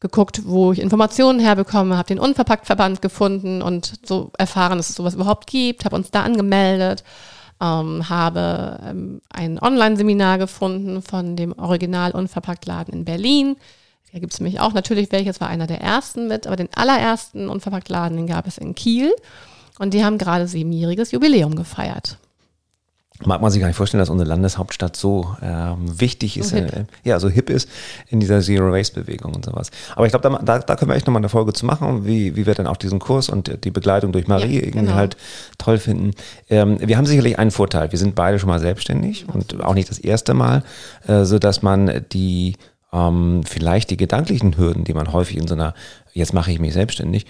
geguckt, 0.00 0.42
wo 0.46 0.72
ich 0.72 0.80
Informationen 0.80 1.40
herbekomme, 1.40 1.96
habe 1.96 2.08
den 2.08 2.18
Unverpacktverband 2.18 3.02
gefunden 3.02 3.60
und 3.60 4.00
so 4.06 4.32
erfahren, 4.38 4.78
dass 4.78 4.90
es 4.90 4.96
sowas 4.96 5.14
überhaupt 5.14 5.46
gibt, 5.46 5.84
habe 5.84 5.96
uns 5.96 6.10
da 6.10 6.22
angemeldet, 6.22 7.04
ähm, 7.60 8.08
habe 8.08 8.80
ähm, 8.82 9.20
ein 9.28 9.58
Online-Seminar 9.58 10.38
gefunden 10.38 11.02
von 11.02 11.36
dem 11.36 11.52
Original 11.58 12.12
Unverpacktladen 12.12 12.94
in 12.94 13.04
Berlin 13.04 13.56
da 14.14 14.20
gibt 14.20 14.32
es 14.32 14.38
nämlich 14.38 14.60
auch 14.60 14.72
natürlich 14.72 15.10
welches, 15.10 15.40
war 15.40 15.48
einer 15.48 15.66
der 15.66 15.80
ersten 15.80 16.28
mit, 16.28 16.46
aber 16.46 16.54
den 16.54 16.68
allerersten 16.72 17.48
Unverpacktladen, 17.48 18.16
den 18.16 18.28
gab 18.28 18.46
es 18.46 18.58
in 18.58 18.76
Kiel. 18.76 19.12
Und 19.80 19.92
die 19.92 20.04
haben 20.04 20.18
gerade 20.18 20.46
siebenjähriges 20.46 21.10
Jubiläum 21.10 21.56
gefeiert. 21.56 22.16
mag 23.24 23.40
man 23.40 23.50
sich 23.50 23.58
gar 23.60 23.66
nicht 23.66 23.76
vorstellen, 23.76 23.98
dass 23.98 24.10
unsere 24.10 24.28
Landeshauptstadt 24.28 24.94
so 24.94 25.34
ähm, 25.42 26.00
wichtig 26.00 26.38
ist, 26.38 26.50
So 26.50 26.56
äh, 26.58 26.84
ja, 27.02 27.18
so 27.18 27.28
hip 27.28 27.50
ist 27.50 27.68
in 28.06 28.20
dieser 28.20 28.40
Zero-Waste-Bewegung 28.40 29.34
und 29.34 29.44
sowas. 29.44 29.72
Aber 29.96 30.06
ich 30.06 30.12
glaube, 30.12 30.38
da, 30.44 30.58
da, 30.60 30.76
können 30.76 30.92
wir 30.92 30.94
echt 30.94 31.08
nochmal 31.08 31.18
eine 31.18 31.28
Folge 31.28 31.52
zu 31.52 31.66
machen, 31.66 32.06
wie, 32.06 32.36
wie 32.36 32.46
wir 32.46 32.54
dann 32.54 32.68
auch 32.68 32.76
diesen 32.76 33.00
Kurs 33.00 33.28
und 33.28 33.64
die 33.64 33.72
Begleitung 33.72 34.12
durch 34.12 34.28
Marie 34.28 34.58
Ja, 34.58 34.62
irgendwie 34.62 34.78
genau. 34.78 34.94
halt 34.94 35.16
toll 35.58 35.78
finden. 35.78 36.12
Ähm, 36.48 36.78
wir 36.80 36.96
haben 36.96 37.06
sicherlich 37.06 37.36
einen 37.36 37.50
Vorteil. 37.50 37.90
Wir 37.90 37.98
sind 37.98 38.14
beide 38.14 38.38
schon 38.38 38.48
mal 38.48 38.60
selbstständig 38.60 39.26
und 39.26 39.60
auch 39.64 39.74
nicht 39.74 39.90
das 39.90 39.98
erste 39.98 40.34
Mal, 40.34 40.62
äh, 41.08 41.24
so 41.24 41.40
dass 41.40 41.62
man 41.62 42.04
die 42.12 42.54
ähm, 42.94 43.42
vielleicht 43.44 43.90
die 43.90 43.96
gedanklichen 43.96 44.56
Hürden, 44.56 44.84
die 44.84 44.94
man 44.94 45.12
häufig 45.12 45.36
in 45.36 45.48
so 45.48 45.54
einer, 45.54 45.74
jetzt 46.12 46.32
mache 46.32 46.52
ich 46.52 46.60
mich 46.60 46.72
selbstständig, 46.72 47.26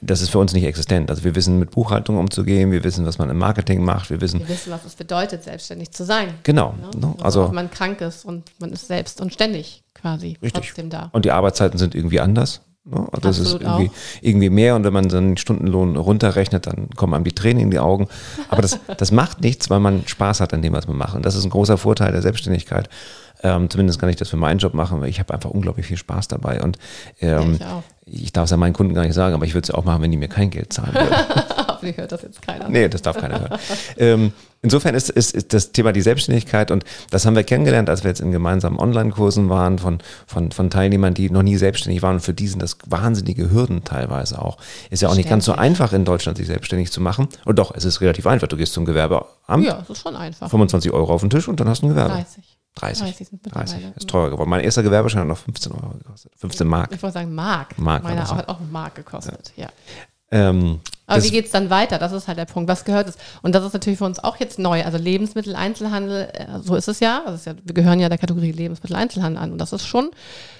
das 0.00 0.20
ist 0.22 0.30
für 0.30 0.38
uns 0.38 0.52
nicht 0.52 0.64
existent. 0.64 1.10
Also 1.10 1.24
wir 1.24 1.34
wissen 1.34 1.58
mit 1.58 1.70
Buchhaltung 1.70 2.18
umzugehen, 2.18 2.70
wir 2.70 2.84
wissen, 2.84 3.04
was 3.04 3.18
man 3.18 3.30
im 3.30 3.38
Marketing 3.38 3.84
macht, 3.84 4.10
wir 4.10 4.20
wissen, 4.20 4.40
Wir 4.40 4.48
wissen, 4.48 4.72
was 4.72 4.84
es 4.84 4.94
bedeutet, 4.94 5.42
selbstständig 5.42 5.90
zu 5.90 6.04
sein. 6.04 6.34
genau. 6.42 6.74
Ne? 6.80 7.00
Ne? 7.00 7.14
Also, 7.20 7.42
Also 7.42 7.52
man 7.52 7.70
krank 7.70 8.00
ist 8.00 8.24
und 8.24 8.44
man 8.60 8.70
ist 8.72 8.86
selbst 8.86 9.20
und 9.20 9.32
ständig 9.32 9.82
quasi 9.94 10.36
Richtig. 10.42 10.66
trotzdem 10.66 10.90
da. 10.90 11.10
Und 11.12 11.24
die 11.24 11.32
Arbeitszeiten 11.32 11.78
sind 11.78 11.94
irgendwie 11.94 12.20
anders. 12.20 12.60
Ne? 12.84 13.06
Also 13.12 13.20
das 13.20 13.38
ist 13.38 13.60
irgendwie, 13.60 13.90
irgendwie 14.22 14.50
mehr 14.50 14.76
und 14.76 14.84
wenn 14.84 14.92
man 14.92 15.10
so 15.10 15.16
einen 15.16 15.36
Stundenlohn 15.36 15.96
runterrechnet, 15.96 16.66
dann 16.66 16.90
kommen 16.90 17.14
einem 17.14 17.24
die 17.24 17.32
Tränen 17.32 17.64
in 17.64 17.70
die 17.70 17.80
Augen. 17.80 18.08
Aber 18.48 18.62
das, 18.62 18.78
das 18.98 19.10
macht 19.10 19.40
nichts, 19.40 19.68
weil 19.68 19.80
man 19.80 20.06
Spaß 20.06 20.40
hat 20.40 20.54
an 20.54 20.62
dem, 20.62 20.72
was 20.72 20.86
man 20.86 20.96
macht. 20.96 21.14
Und 21.16 21.26
das 21.26 21.34
ist 21.34 21.44
ein 21.44 21.50
großer 21.50 21.76
Vorteil 21.76 22.12
der 22.12 22.22
Selbstständigkeit. 22.22 22.88
Ähm, 23.42 23.70
zumindest 23.70 23.98
kann 24.00 24.08
ich 24.08 24.16
das 24.16 24.28
für 24.28 24.36
meinen 24.36 24.58
Job 24.58 24.74
machen, 24.74 25.00
weil 25.00 25.08
ich 25.08 25.20
habe 25.20 25.32
einfach 25.34 25.50
unglaublich 25.50 25.86
viel 25.86 25.96
Spaß 25.96 26.28
dabei. 26.28 26.62
Und 26.62 26.78
ähm, 27.20 27.54
ich 27.54 27.64
auch. 27.64 27.82
ich 28.04 28.32
darf 28.32 28.44
es 28.44 28.50
ja 28.50 28.56
meinen 28.56 28.72
Kunden 28.72 28.94
gar 28.94 29.02
nicht 29.02 29.14
sagen, 29.14 29.34
aber 29.34 29.44
ich 29.44 29.54
würde 29.54 29.62
es 29.64 29.68
ja 29.68 29.74
auch 29.74 29.84
machen, 29.84 30.02
wenn 30.02 30.10
die 30.10 30.16
mir 30.16 30.28
kein 30.28 30.50
Geld 30.50 30.72
zahlen 30.72 30.94
würden. 30.94 31.14
Hoffentlich 31.68 31.96
hört 31.96 32.10
das 32.10 32.22
jetzt 32.22 32.42
keiner. 32.42 32.68
Nee, 32.68 32.88
das 32.88 33.02
darf 33.02 33.18
keiner 33.18 33.40
hören. 33.40 33.58
ähm, 33.98 34.32
insofern 34.62 34.96
ist, 34.96 35.10
ist, 35.10 35.32
ist 35.32 35.52
das 35.52 35.70
Thema 35.70 35.92
die 35.92 36.00
Selbstständigkeit 36.00 36.72
und 36.72 36.84
das 37.10 37.24
haben 37.24 37.36
wir 37.36 37.44
kennengelernt, 37.44 37.88
als 37.88 38.02
wir 38.02 38.08
jetzt 38.08 38.20
in 38.20 38.32
gemeinsamen 38.32 38.80
Online-Kursen 38.80 39.48
waren 39.48 39.78
von, 39.78 39.98
von, 40.26 40.50
von 40.50 40.70
Teilnehmern, 40.70 41.14
die 41.14 41.30
noch 41.30 41.44
nie 41.44 41.56
selbstständig 41.56 42.02
waren 42.02 42.14
und 42.16 42.20
für 42.20 42.34
die 42.34 42.48
sind 42.48 42.60
das 42.60 42.78
wahnsinnige 42.86 43.52
Hürden 43.52 43.84
teilweise 43.84 44.42
auch. 44.42 44.56
Ist 44.90 45.02
ja 45.02 45.08
auch 45.08 45.14
nicht 45.14 45.28
ganz 45.28 45.44
so 45.44 45.52
einfach 45.52 45.92
in 45.92 46.04
Deutschland, 46.04 46.38
sich 46.38 46.48
selbstständig 46.48 46.90
zu 46.90 47.00
machen. 47.00 47.28
Und 47.44 47.60
doch, 47.60 47.72
es 47.72 47.84
ist 47.84 48.00
relativ 48.00 48.26
einfach. 48.26 48.48
Du 48.48 48.56
gehst 48.56 48.72
zum 48.72 48.84
Gewerbeamt, 48.84 49.64
Ja, 49.64 49.74
das 49.74 49.90
ist 49.90 50.02
schon 50.02 50.16
einfach. 50.16 50.50
25 50.50 50.92
Euro 50.92 51.12
auf 51.14 51.20
den 51.20 51.30
Tisch 51.30 51.46
und 51.46 51.60
dann 51.60 51.68
hast 51.68 51.82
du 51.82 51.86
ein 51.86 51.90
Gewerbe. 51.90 52.14
30. 52.14 52.57
30. 52.80 53.04
30 53.04 53.28
sind 53.28 53.44
mittlerweile. 53.44 53.70
30. 53.70 53.96
Ist 53.96 54.08
teurer 54.08 54.30
geworden. 54.30 54.50
Mein 54.50 54.60
erster 54.60 54.82
Gewerbeschein 54.82 55.22
hat 55.22 55.28
noch 55.28 55.38
15 55.38 55.72
Euro 55.72 55.90
gekostet. 55.98 56.32
15 56.36 56.66
Mark. 56.66 56.92
Ich 56.92 57.02
wollte 57.02 57.14
sagen, 57.14 57.34
Mark. 57.34 57.78
Mark 57.78 58.02
Meiner 58.02 58.22
ja. 58.22 58.36
hat 58.36 58.48
auch 58.48 58.60
Mark 58.70 58.94
gekostet, 58.94 59.52
ja. 59.56 59.68
Ähm, 60.30 60.80
Aber 61.06 61.22
wie 61.22 61.30
geht's 61.30 61.52
dann 61.52 61.70
weiter? 61.70 61.98
Das 61.98 62.12
ist 62.12 62.28
halt 62.28 62.36
der 62.38 62.44
Punkt. 62.44 62.68
Was 62.68 62.84
gehört 62.84 63.08
es? 63.08 63.16
Und 63.40 63.54
das 63.54 63.64
ist 63.64 63.72
natürlich 63.72 63.98
für 63.98 64.04
uns 64.04 64.18
auch 64.22 64.36
jetzt 64.36 64.58
neu. 64.58 64.84
Also 64.84 64.98
Lebensmitteleinzelhandel, 64.98 66.28
äh, 66.32 66.46
so 66.62 66.74
ist 66.74 66.88
es 66.88 67.00
ja. 67.00 67.22
Also 67.24 67.34
es 67.34 67.40
ist 67.40 67.46
ja. 67.46 67.54
Wir 67.64 67.74
gehören 67.74 67.98
ja 67.98 68.08
der 68.08 68.18
Kategorie 68.18 68.52
Lebensmitteleinzelhandel 68.52 69.42
an. 69.42 69.52
Und 69.52 69.58
das 69.58 69.72
ist 69.72 69.86
schon, 69.86 70.10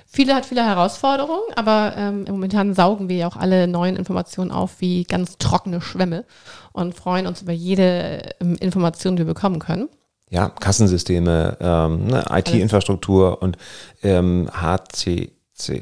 viele 0.06 0.34
hat 0.34 0.46
viele 0.46 0.64
Herausforderungen, 0.64 1.52
aber 1.54 1.94
ähm, 1.96 2.24
momentan 2.28 2.74
saugen 2.74 3.10
wir 3.10 3.16
ja 3.16 3.28
auch 3.28 3.36
alle 3.36 3.66
neuen 3.68 3.96
Informationen 3.96 4.50
auf 4.50 4.80
wie 4.80 5.04
ganz 5.04 5.36
trockene 5.36 5.82
Schwämme 5.82 6.24
und 6.72 6.94
freuen 6.94 7.26
uns 7.26 7.42
über 7.42 7.52
jede 7.52 8.22
ähm, 8.40 8.56
Information, 8.60 9.16
die 9.16 9.26
wir 9.26 9.34
bekommen 9.34 9.58
können. 9.58 9.88
Ja, 10.30 10.48
Kassensysteme, 10.48 11.56
ähm, 11.60 12.06
ne, 12.06 12.24
IT-Infrastruktur 12.30 13.42
und 13.42 13.56
ähm, 14.02 14.48
HC, 14.52 15.30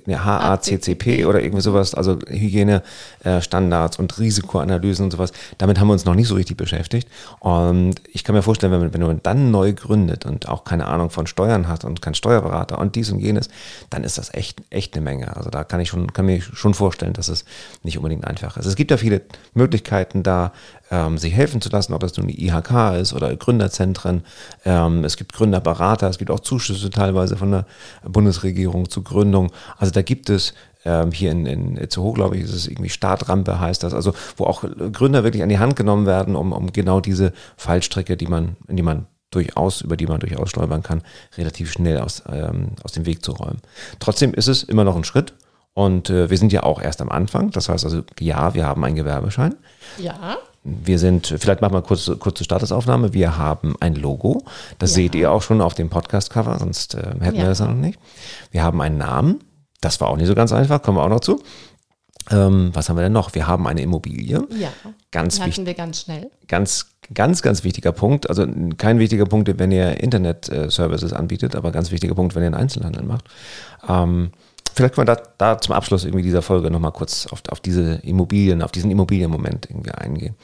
ne, 0.06 0.24
HACCP 0.24 1.26
oder 1.26 1.40
irgendwie 1.42 1.60
sowas, 1.60 1.94
also 1.94 2.18
Hygienestandards 2.28 3.98
äh, 3.98 4.00
und 4.00 4.18
Risikoanalysen 4.18 5.04
und 5.04 5.10
sowas. 5.10 5.32
Damit 5.58 5.78
haben 5.78 5.88
wir 5.88 5.92
uns 5.92 6.04
noch 6.04 6.14
nicht 6.14 6.28
so 6.28 6.34
richtig 6.34 6.56
beschäftigt. 6.56 7.08
Und 7.40 7.96
ich 8.12 8.24
kann 8.24 8.34
mir 8.34 8.42
vorstellen, 8.42 8.72
wenn 8.72 8.80
man, 8.80 8.94
wenn 8.94 9.02
man 9.02 9.20
dann 9.22 9.50
neu 9.50 9.72
gründet 9.72 10.24
und 10.24 10.48
auch 10.48 10.64
keine 10.64 10.86
Ahnung 10.86 11.10
von 11.10 11.26
Steuern 11.26 11.68
hat 11.68 11.84
und 11.84 12.00
kein 12.00 12.14
Steuerberater 12.14 12.78
und 12.78 12.94
dies 12.94 13.10
und 13.10 13.18
jenes, 13.18 13.48
dann 13.90 14.04
ist 14.04 14.18
das 14.18 14.32
echt, 14.32 14.62
echt 14.70 14.94
eine 14.94 15.04
Menge. 15.04 15.36
Also 15.36 15.50
da 15.50 15.64
kann 15.64 15.80
ich 15.80 15.88
schon, 15.88 16.12
kann 16.12 16.26
mir 16.26 16.40
schon 16.40 16.74
vorstellen, 16.74 17.12
dass 17.12 17.28
es 17.28 17.44
nicht 17.82 17.98
unbedingt 17.98 18.26
einfach 18.26 18.56
ist. 18.56 18.66
Es 18.66 18.76
gibt 18.76 18.90
ja 18.90 18.96
viele 18.96 19.22
Möglichkeiten 19.54 20.22
da, 20.22 20.52
ähm, 20.90 21.18
sich 21.18 21.34
helfen 21.34 21.60
zu 21.60 21.68
lassen, 21.68 21.94
ob 21.94 22.00
das 22.00 22.16
nun 22.16 22.28
die 22.28 22.46
IHK 22.46 22.94
ist 23.00 23.12
oder 23.12 23.34
Gründerzentren. 23.36 24.24
Ähm, 24.64 25.04
es 25.04 25.16
gibt 25.16 25.32
Gründerberater, 25.32 26.08
es 26.08 26.18
gibt 26.18 26.30
auch 26.30 26.40
Zuschüsse 26.40 26.90
teilweise 26.90 27.36
von 27.36 27.50
der 27.50 27.66
Bundesregierung 28.04 28.88
zur 28.88 29.04
Gründung. 29.04 29.52
Also 29.78 29.92
da 29.92 30.02
gibt 30.02 30.30
es 30.30 30.54
ähm, 30.84 31.10
hier 31.10 31.32
in, 31.32 31.46
in 31.46 31.76
Itzehoe, 31.76 32.12
glaube 32.12 32.36
ich, 32.36 32.44
ist 32.44 32.54
es 32.54 32.68
irgendwie 32.68 32.90
Startrampe 32.90 33.58
heißt 33.58 33.82
das, 33.82 33.92
also 33.92 34.14
wo 34.36 34.44
auch 34.44 34.64
Gründer 34.92 35.24
wirklich 35.24 35.42
an 35.42 35.48
die 35.48 35.58
Hand 35.58 35.76
genommen 35.76 36.06
werden, 36.06 36.36
um, 36.36 36.52
um 36.52 36.72
genau 36.72 37.00
diese 37.00 37.32
Fallstricke, 37.56 38.16
die 38.16 38.28
man, 38.28 38.56
die 38.68 38.82
man 38.82 39.06
durchaus, 39.30 39.80
über 39.80 39.96
die 39.96 40.06
man 40.06 40.20
durchaus 40.20 40.50
stolpern 40.50 40.82
kann, 40.82 41.02
relativ 41.36 41.72
schnell 41.72 41.98
aus, 41.98 42.22
ähm, 42.30 42.72
aus 42.84 42.92
dem 42.92 43.06
Weg 43.06 43.24
zu 43.24 43.32
räumen. 43.32 43.60
Trotzdem 43.98 44.32
ist 44.32 44.46
es 44.46 44.62
immer 44.62 44.84
noch 44.84 44.96
ein 44.96 45.04
Schritt 45.04 45.34
und 45.74 46.08
äh, 46.08 46.30
wir 46.30 46.38
sind 46.38 46.52
ja 46.52 46.62
auch 46.62 46.80
erst 46.80 47.00
am 47.00 47.10
Anfang. 47.10 47.50
Das 47.50 47.68
heißt 47.68 47.84
also, 47.84 48.02
ja, 48.20 48.54
wir 48.54 48.64
haben 48.64 48.84
einen 48.84 48.96
Gewerbeschein. 48.96 49.56
Ja. 49.98 50.38
Wir 50.68 50.98
sind, 50.98 51.28
vielleicht 51.38 51.60
machen 51.60 51.74
wir 51.74 51.82
kurz, 51.82 52.10
kurze 52.18 52.42
Statusaufnahme. 52.42 53.12
Wir 53.14 53.38
haben 53.38 53.76
ein 53.80 53.94
Logo. 53.94 54.42
Das 54.78 54.90
Ja. 54.90 54.94
seht 54.96 55.14
ihr 55.14 55.30
auch 55.30 55.42
schon 55.42 55.60
auf 55.60 55.74
dem 55.74 55.88
Podcast-Cover, 55.90 56.58
sonst 56.58 56.94
äh, 56.94 57.02
hätten 57.20 57.36
wir 57.36 57.44
Ja. 57.44 57.48
das 57.48 57.60
ja 57.60 57.66
noch 57.66 57.74
nicht. 57.74 57.98
Wir 58.50 58.62
haben 58.64 58.80
einen 58.80 58.98
Namen. 58.98 59.40
Das 59.80 60.00
war 60.00 60.08
auch 60.08 60.16
nicht 60.16 60.26
so 60.26 60.34
ganz 60.34 60.52
einfach, 60.52 60.82
kommen 60.82 60.98
wir 60.98 61.04
auch 61.04 61.08
noch 61.08 61.20
zu. 61.20 61.40
Ähm, 62.32 62.70
was 62.72 62.88
haben 62.88 62.96
wir 62.96 63.02
denn 63.02 63.12
noch? 63.12 63.32
Wir 63.36 63.46
haben 63.46 63.68
eine 63.68 63.82
Immobilie. 63.82 64.42
Ja. 64.58 64.70
Ganz 65.12 65.38
wichtig 65.38 65.52
hatten 65.58 65.66
wir 65.66 65.74
ganz 65.74 66.00
schnell. 66.00 66.30
ganz, 66.48 66.86
ganz, 67.14 67.40
ganz 67.42 67.62
wichtiger 67.62 67.92
Punkt. 67.92 68.28
Also 68.28 68.44
kein 68.78 68.98
wichtiger 68.98 69.26
Punkt, 69.26 69.48
wenn 69.60 69.70
ihr 69.70 70.00
Internet-Services 70.00 71.12
anbietet, 71.12 71.54
aber 71.54 71.70
ganz 71.70 71.92
wichtiger 71.92 72.16
Punkt, 72.16 72.34
wenn 72.34 72.42
ihr 72.42 72.46
einen 72.46 72.56
Einzelhandel 72.56 73.04
macht. 73.04 73.26
Ähm, 73.88 74.32
vielleicht 74.76 74.94
können 74.94 75.08
wir 75.08 75.16
da, 75.16 75.22
da 75.38 75.60
zum 75.60 75.74
Abschluss 75.74 76.04
irgendwie 76.04 76.22
dieser 76.22 76.42
Folge 76.42 76.70
nochmal 76.70 76.92
kurz 76.92 77.26
auf, 77.26 77.42
auf 77.48 77.60
diese 77.60 77.94
Immobilien, 78.02 78.62
auf 78.62 78.72
diesen 78.72 78.90
Immobilienmoment 78.90 79.70
irgendwie 79.70 79.92
eingehen. 79.92 80.36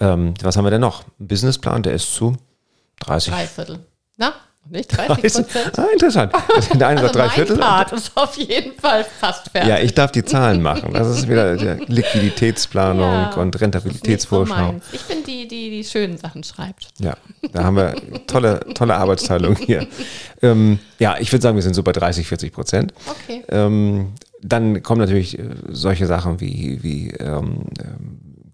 Ähm, 0.00 0.34
was 0.42 0.56
haben 0.56 0.64
wir 0.64 0.70
denn 0.70 0.80
noch? 0.80 1.04
Businessplan, 1.18 1.82
der 1.82 1.92
ist 1.92 2.12
zu 2.12 2.36
30. 3.00 3.32
Drei 3.32 3.46
Viertel. 3.46 3.78
Na, 4.16 4.32
nicht 4.70 4.96
30 4.96 5.22
Prozent. 5.32 5.78
Ah, 5.78 5.86
interessant. 5.92 6.32
Der 6.74 6.88
eine 6.88 7.00
sagt 7.02 7.14
drei 7.16 7.28
Viertel. 7.30 7.58
Part 7.58 7.92
ist 7.92 8.12
auf 8.16 8.36
jeden 8.36 8.78
Fall 8.78 9.04
fast 9.20 9.50
fertig. 9.50 9.68
Ja, 9.68 9.78
ich 9.78 9.94
darf 9.94 10.12
die 10.12 10.24
Zahlen 10.24 10.62
machen. 10.62 10.92
Das 10.92 11.08
ist 11.08 11.28
wieder 11.28 11.56
der 11.56 11.76
Liquiditätsplanung 11.86 13.00
Ja. 13.10 13.30
und 13.34 13.54
so 13.54 13.58
Rentabilitätsvorschau. 13.60 14.54
meins. 14.72 14.84
Ich 14.92 15.02
bin 15.02 15.22
die, 15.24 15.46
die 15.48 15.70
die 15.70 15.84
schönen 15.84 16.18
Sachen 16.18 16.42
schreibt. 16.44 16.88
Ja, 16.98 17.14
da 17.52 17.64
haben 17.64 17.76
wir 17.76 17.94
tolle, 18.26 18.60
tolle 18.74 18.94
Arbeitsteilung 18.96 19.56
hier. 19.56 19.86
Ähm, 20.42 20.78
ja, 20.98 21.16
ich 21.18 21.32
würde 21.32 21.42
sagen, 21.42 21.56
wir 21.56 21.62
sind 21.62 21.74
so 21.74 21.82
bei 21.82 21.92
30, 21.92 22.26
40 22.26 22.52
Prozent. 22.52 22.94
Okay. 23.06 23.42
Ähm, 23.48 24.12
dann 24.42 24.82
kommen 24.82 25.00
natürlich 25.00 25.38
äh, 25.38 25.42
solche 25.68 26.06
Sachen 26.06 26.40
wie, 26.40 26.78
wie 26.82 27.10
ähm, 27.12 27.64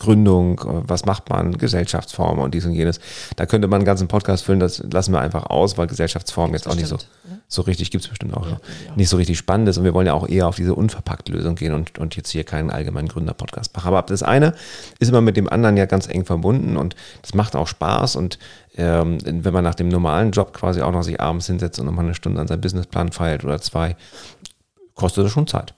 Gründung, 0.02 0.58
äh, 0.58 0.88
was 0.88 1.06
macht 1.06 1.30
man, 1.30 1.56
Gesellschaftsform 1.56 2.40
und 2.40 2.52
dies 2.54 2.66
und 2.66 2.72
jenes. 2.72 2.98
Da 3.36 3.46
könnte 3.46 3.68
man 3.68 3.78
einen 3.78 3.84
ganzen 3.84 4.08
Podcast 4.08 4.44
füllen, 4.44 4.58
das 4.58 4.82
lassen 4.92 5.12
wir 5.12 5.20
einfach 5.20 5.46
aus, 5.46 5.78
weil 5.78 5.86
Gesellschaftsform 5.86 6.52
jetzt 6.54 6.66
auch 6.68 6.74
nicht 6.74 6.88
so, 6.88 6.96
bestimmt, 6.96 7.42
so 7.46 7.62
richtig, 7.62 7.90
gibt 7.92 8.04
es 8.04 8.08
bestimmt 8.10 8.36
auch, 8.36 8.46
Ja, 8.46 8.58
nicht 8.96 9.08
so 9.08 9.16
richtig 9.16 9.38
spannend 9.38 9.68
ist 9.68 9.78
und 9.78 9.84
wir 9.84 9.94
wollen 9.94 10.06
ja 10.06 10.14
auch 10.14 10.28
eher 10.28 10.48
auf 10.48 10.56
diese 10.56 10.74
unverpackte 10.74 11.32
Lösung 11.32 11.54
gehen 11.54 11.72
und, 11.72 11.98
und 11.98 12.16
jetzt 12.16 12.30
hier 12.30 12.42
keinen 12.42 12.70
allgemeinen 12.70 13.08
Gründer-Podcast 13.08 13.74
machen. 13.76 13.86
Aber 13.86 14.02
das 14.02 14.22
eine 14.22 14.54
ist 14.98 15.08
immer 15.08 15.20
mit 15.20 15.36
dem 15.36 15.48
anderen 15.48 15.76
ja 15.76 15.86
ganz 15.86 16.08
eng 16.08 16.24
verbunden 16.24 16.76
und 16.76 16.96
das 17.22 17.34
macht 17.34 17.54
auch 17.54 17.68
Spaß 17.68 18.16
und 18.16 18.38
ähm, 18.76 19.18
wenn 19.24 19.52
man 19.52 19.62
nach 19.62 19.74
dem 19.74 19.88
normalen 19.88 20.32
Job 20.32 20.52
quasi 20.52 20.82
auch 20.82 20.92
noch 20.92 21.02
sich 21.02 21.20
abends 21.20 21.46
hinsetzt 21.46 21.78
und 21.78 21.86
nochmal 21.86 22.06
eine 22.06 22.14
Stunde 22.14 22.40
an 22.40 22.48
seinem 22.48 22.60
Businessplan 22.60 23.12
feilt 23.12 23.44
oder 23.44 23.60
zwei, 23.60 23.96
kostet 24.94 25.24
das 25.24 25.32
schon 25.32 25.46
Zeit. 25.46 25.74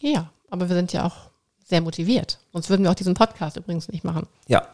Ja, 0.00 0.30
aber 0.48 0.68
wir 0.68 0.76
sind 0.76 0.92
ja 0.92 1.06
auch 1.06 1.29
sehr 1.70 1.80
motiviert. 1.80 2.38
Sonst 2.52 2.68
würden 2.68 2.82
wir 2.82 2.90
auch 2.90 2.94
diesen 2.94 3.14
Podcast 3.14 3.56
übrigens 3.56 3.88
nicht 3.88 4.04
machen. 4.04 4.26
Ja, 4.46 4.66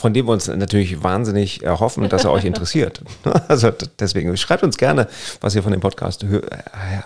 von 0.00 0.14
dem 0.14 0.26
wir 0.26 0.32
uns 0.32 0.48
natürlich 0.48 1.02
wahnsinnig 1.02 1.62
erhoffen, 1.62 2.08
dass 2.08 2.24
er 2.24 2.32
euch 2.32 2.46
interessiert. 2.46 3.02
Also 3.48 3.70
deswegen 3.98 4.34
schreibt 4.36 4.62
uns 4.62 4.78
gerne, 4.78 5.08
was 5.40 5.54
ihr 5.54 5.62
von 5.62 5.72
dem 5.72 5.80
Podcast 5.80 6.22
äh, 6.22 6.40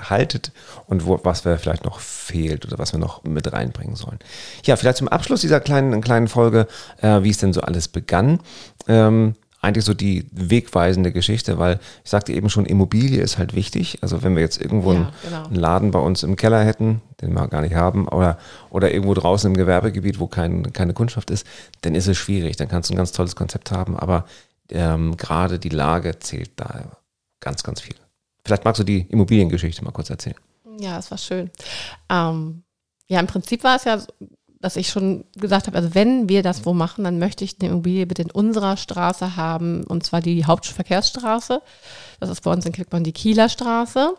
haltet 0.09 0.53
und 0.87 1.07
wo, 1.07 1.19
was 1.25 1.45
wir 1.45 1.59
vielleicht 1.59 1.85
noch 1.85 1.99
fehlt 1.99 2.67
oder 2.67 2.79
was 2.79 2.93
wir 2.93 3.01
noch 3.01 3.25
mit 3.25 3.53
reinbringen 3.53 3.97
sollen. 3.97 4.19
Ja, 4.65 4.77
vielleicht 4.77 4.99
zum 4.99 5.09
Abschluss 5.09 5.41
dieser 5.41 5.59
kleinen, 5.59 6.03
kleinen 6.03 6.29
Folge, 6.29 6.69
äh, 7.01 7.23
wie 7.23 7.31
es 7.31 7.39
denn 7.39 7.53
so 7.53 7.63
alles 7.63 7.89
begann. 7.89 8.41
Ähm, 8.87 9.35
eigentlich 9.65 9.85
so 9.85 9.95
die 9.95 10.27
wegweisende 10.33 11.11
Geschichte, 11.13 11.59
weil 11.59 11.81
ich 12.05 12.11
sagte 12.11 12.33
eben 12.33 12.49
schon, 12.51 12.67
Immobilie 12.67 13.21
ist 13.21 13.39
halt 13.39 13.55
wichtig. 13.55 13.99
Also 14.03 14.23
wenn 14.23 14.37
wir 14.37 14.43
jetzt 14.43 14.61
irgendwo 14.61 14.93
Ja, 14.93 14.99
einen, 14.99 15.09
genau. 15.23 15.45
einen 15.47 15.57
Laden 15.57 15.91
bei 15.91 15.99
uns 15.99 16.23
im 16.23 16.37
Keller 16.37 16.63
hätten, 16.65 17.01
den 17.21 17.33
wir 17.33 17.49
gar 17.49 17.63
nicht 17.63 17.75
haben, 17.75 18.07
oder, 18.09 18.39
oder 18.71 18.93
irgendwo 18.93 19.15
draußen 19.15 19.51
im 19.51 19.57
Gewerbegebiet, 19.57 20.21
wo 20.21 20.27
kein, 20.27 20.73
keine 20.73 20.93
Kundschaft 20.95 21.31
ist, 21.31 21.47
dann 21.81 21.95
ist 21.95 22.07
es 22.07 22.17
schwierig. 22.17 22.57
Dann 22.57 22.69
kannst 22.69 22.91
du 22.91 22.95
ein 22.95 22.97
ganz 22.97 23.13
tolles 23.13 23.35
Konzept 23.37 23.71
haben, 23.73 23.97
aber 23.97 24.27
ähm, 24.71 25.17
gerade 25.17 25.59
die 25.59 25.69
Lage 25.71 26.19
zählt 26.21 26.53
da 26.57 26.85
ganz, 27.41 27.63
ganz 27.63 27.81
viel. 27.81 27.97
Vielleicht 28.45 28.65
magst 28.65 28.81
du 28.81 28.85
die 28.85 29.01
Immobiliengeschichte 29.09 29.85
mal 29.85 29.91
kurz 29.93 30.11
erzählen. 30.11 30.37
Ja, 30.79 30.99
es 30.99 31.11
war 31.11 31.19
schön. 31.19 31.51
Ähm, 32.11 32.63
ja, 33.07 33.21
im 33.21 33.27
Prinzip 33.27 33.63
war 33.65 33.77
es 33.77 33.85
ja, 33.85 33.99
so, 33.99 34.07
dass 34.65 34.77
ich 34.77 34.89
schon 34.89 35.25
gesagt 35.37 35.67
habe, 35.67 35.77
also 35.77 35.95
wenn 35.95 36.27
wir 36.31 36.43
das 36.43 36.65
wo 36.65 36.73
machen, 36.73 37.05
dann 37.05 37.19
möchte 37.19 37.45
ich 37.45 37.57
eine 37.61 37.69
Immobilie 37.69 38.07
bitte 38.07 38.23
in 38.23 38.31
unserer 38.31 38.79
Straße 38.79 39.37
haben, 39.37 39.85
und 39.85 40.07
zwar 40.07 40.23
die 40.23 40.47
Hauptverkehrsstraße. 40.47 41.61
Das 42.19 42.31
ist 42.31 42.41
bei 42.41 42.51
uns 42.51 42.65
in 42.65 42.73
Quickborn 42.73 43.05
die 43.05 43.13
Kieler 43.13 43.51
Straße, 43.51 44.15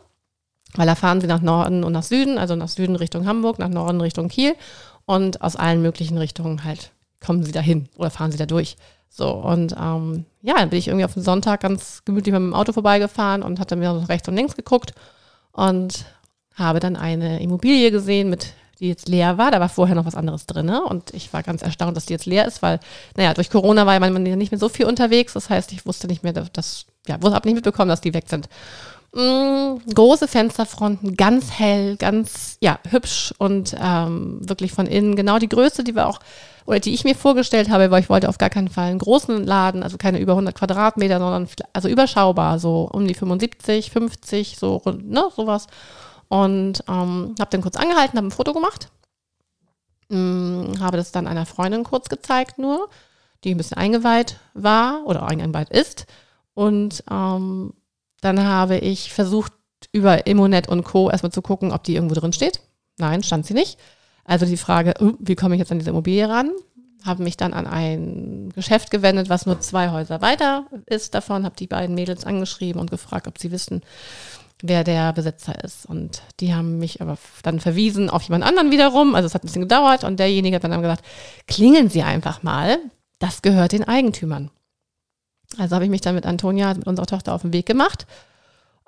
weil 0.76 0.86
da 0.86 0.94
fahren 0.94 1.20
sie 1.20 1.26
nach 1.26 1.42
Norden 1.42 1.84
und 1.84 1.94
nach 1.94 2.04
Süden, 2.04 2.38
also 2.38 2.56
nach 2.56 2.68
Süden 2.68 2.96
Richtung 2.96 3.26
Hamburg, 3.26 3.58
nach 3.58 3.70
Norden 3.70 4.00
Richtung 4.02 4.28
Kiel 4.28 4.54
und 5.08 5.42
aus 5.42 5.56
allen 5.56 5.82
möglichen 5.82 6.20
Richtungen 6.20 6.64
halt 6.64 6.92
kommen 7.20 7.42
sie 7.42 7.52
dahin 7.52 7.90
oder 7.98 8.12
fahren 8.12 8.32
sie 8.32 8.38
da 8.38 8.46
durch. 8.46 8.76
So, 9.10 9.32
und 9.32 9.74
ähm, 9.82 10.26
ja, 10.44 10.54
dann 10.60 10.70
bin 10.70 10.78
ich 10.78 10.90
irgendwie 10.90 11.06
auf 11.06 11.16
den 11.16 11.24
Sonntag 11.24 11.62
ganz 11.62 12.04
gemütlich 12.06 12.34
mit 12.34 12.42
dem 12.42 12.54
Auto 12.54 12.72
vorbeigefahren 12.72 13.42
und 13.42 13.60
hatte 13.60 13.78
mir 13.78 14.08
rechts 14.10 14.28
und 14.28 14.36
links 14.36 14.56
geguckt 14.56 14.94
und 15.54 16.06
habe 16.54 16.80
dann 16.80 16.96
eine 16.96 17.42
Immobilie 17.42 17.90
gesehen 17.90 18.30
mit 18.30 18.54
die 18.80 18.88
jetzt 18.88 19.08
leer 19.08 19.38
war. 19.38 19.52
Da 19.52 19.60
war 19.60 19.70
vorher 19.70 19.96
noch 19.96 20.06
was 20.06 20.16
anderes 20.16 20.46
drin. 20.46 20.66
Ne? 20.66 20.84
Und 20.84 21.14
ich 21.14 21.32
war 21.34 21.44
ganz 21.44 21.62
erstaunt, 21.62 21.96
dass 21.96 22.06
die 22.06 22.14
jetzt 22.14 22.26
leer 22.26 22.46
ist, 22.46 22.62
weil, 22.62 22.80
naja, 23.16 23.34
durch 23.34 23.50
Corona 23.50 23.86
war 23.86 24.00
man 24.00 24.24
nicht 24.24 24.52
mehr 24.52 24.60
so 24.60 24.70
viel 24.70 24.86
unterwegs. 24.86 25.34
Das 25.34 25.50
heißt, 25.50 25.72
ich 25.72 25.86
wusste 25.86 26.08
nicht 26.08 26.24
mehr, 26.24 26.34
dass, 26.34 26.86
ja, 27.08 27.16
habe 27.16 27.48
nicht 27.48 27.56
mitbekommen, 27.56 27.90
dass 27.90 28.02
die 28.02 28.14
weg 28.14 28.26
sind. 28.28 28.50
Mm, 29.16 29.78
große 29.94 30.28
Fensterfronten, 30.28 31.16
ganz 31.16 31.50
hell, 31.52 31.96
ganz, 31.96 32.58
ja, 32.60 32.80
hübsch 32.90 33.34
und 33.38 33.74
ähm, 33.82 34.40
wirklich 34.42 34.74
von 34.74 34.88
innen 34.88 35.16
genau 35.16 35.40
die 35.40 35.48
Größe, 35.48 35.86
die 35.86 35.96
wir 35.96 36.08
auch, 36.08 36.20
oder 36.66 36.82
die 36.82 36.94
ich 36.94 37.06
mir 37.06 37.16
vorgestellt 37.16 37.70
habe, 37.70 37.92
weil 37.92 38.02
ich 38.02 38.10
wollte 38.10 38.28
auf 38.28 38.38
gar 38.38 38.50
keinen 38.50 38.68
Fall 38.68 38.90
einen 38.90 39.00
großen 39.00 39.46
Laden, 39.46 39.84
also 39.84 39.98
keine 39.98 40.20
über 40.20 40.34
100 40.34 40.54
Quadratmeter, 40.54 41.20
sondern 41.20 41.48
also 41.72 41.88
überschaubar, 41.88 42.60
so 42.60 42.90
um 42.92 43.08
die 43.08 43.14
75, 43.14 43.90
50, 43.90 44.58
so, 44.60 44.82
ne, 44.86 45.30
sowas. 45.34 45.68
Und 46.28 46.84
ähm, 46.88 47.36
habe 47.40 47.52
dann 47.52 47.62
kurz 47.62 47.76
angehalten, 47.76 48.18
habe 48.18 48.28
ein 48.28 48.32
Foto 48.32 48.54
gemacht, 48.54 48.90
ähm, 50.10 50.74
habe 50.80 50.98
das 50.98 51.12
dann 51.12 51.28
einer 51.28 51.46
Freundin 51.46 51.84
kurz 51.84 52.10
gezeigt 52.10 52.58
nur, 52.58 52.90
die 53.44 53.54
ein 53.54 53.58
bisschen 53.58 53.78
eingeweiht 53.78 54.40
war 54.54 55.04
oder 55.06 55.24
eingeweiht 55.24 55.70
ist. 55.70 56.08
Und 56.54 57.04
ähm, 57.12 57.74
dann 58.22 58.44
habe 58.44 58.78
ich 58.78 59.14
versucht, 59.14 59.54
über 59.92 60.26
Immonet 60.28 60.68
und 60.68 60.84
Co. 60.84 61.10
erstmal 61.10 61.32
zu 61.32 61.42
gucken, 61.42 61.72
ob 61.72 61.84
die 61.84 61.96
irgendwo 61.96 62.16
drin 62.16 62.34
steht. 62.34 62.62
Nein, 62.98 63.24
stand 63.24 63.46
sie 63.46 63.54
nicht. 63.54 63.78
Also 64.24 64.46
die 64.46 64.58
Frage, 64.58 64.94
uh, 65.00 65.14
wie 65.20 65.36
komme 65.36 65.56
ich 65.56 65.60
jetzt 65.60 65.72
an 65.72 65.80
diese 65.80 65.92
Immobilie 65.92 66.28
ran? 66.28 66.52
Habe 67.04 67.24
mich 67.24 67.38
dann 67.38 67.54
an 67.54 67.68
ein 67.68 68.52
Geschäft 68.56 68.90
gewendet, 68.90 69.30
was 69.30 69.46
nur 69.46 69.60
zwei 69.60 69.92
Häuser 69.92 70.22
weiter 70.22 70.66
ist 70.88 71.14
davon, 71.14 71.46
habe 71.46 71.56
die 71.56 71.68
beiden 71.68 71.94
Mädels 71.94 72.26
angeschrieben 72.26 72.82
und 72.82 72.90
gefragt, 72.90 73.28
ob 73.28 73.38
sie 73.38 73.52
wissen, 73.52 73.82
wer 74.68 74.84
der 74.84 75.14
Besitzer 75.14 75.64
ist. 75.64 75.86
Und 75.86 76.22
die 76.40 76.54
haben 76.54 76.80
mich 76.80 77.02
aber 77.02 77.18
dann 77.44 77.60
verwiesen 77.60 78.10
auf 78.10 78.24
jemand 78.24 78.44
anderen 78.44 78.72
wiederum. 78.72 79.16
Also 79.16 79.28
es 79.28 79.34
hat 79.34 79.44
ein 79.44 79.48
bisschen 79.48 79.62
gedauert 79.62 80.04
und 80.04 80.20
derjenige 80.20 80.56
hat 80.56 80.64
dann 80.64 80.82
gesagt, 80.82 81.06
klingeln 81.48 81.90
Sie 81.90 82.04
einfach 82.04 82.44
mal, 82.44 82.78
das 83.20 83.42
gehört 83.42 83.72
den 83.72 83.84
Eigentümern. 83.84 84.52
Also 85.58 85.76
habe 85.76 85.86
ich 85.86 85.92
mich 85.92 86.02
dann 86.02 86.16
mit 86.16 86.26
Antonia, 86.26 86.74
mit 86.74 86.88
unserer 86.88 87.06
Tochter, 87.06 87.34
auf 87.34 87.42
den 87.42 87.54
Weg 87.54 87.66
gemacht, 87.66 88.08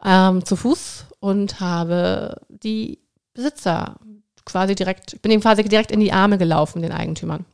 ähm, 0.04 0.44
zu 0.44 0.56
Fuß 0.56 1.06
und 1.20 1.60
habe 1.60 2.42
die 2.50 3.00
Besitzer 3.34 3.98
quasi 4.46 4.76
direkt, 4.76 5.22
bin 5.22 5.32
ihm 5.32 5.42
quasi 5.42 5.64
direkt 5.64 5.92
in 5.92 6.00
die 6.00 6.12
Arme 6.12 6.38
gelaufen, 6.38 6.82
den 6.82 6.92
Eigentümern. 6.92 7.46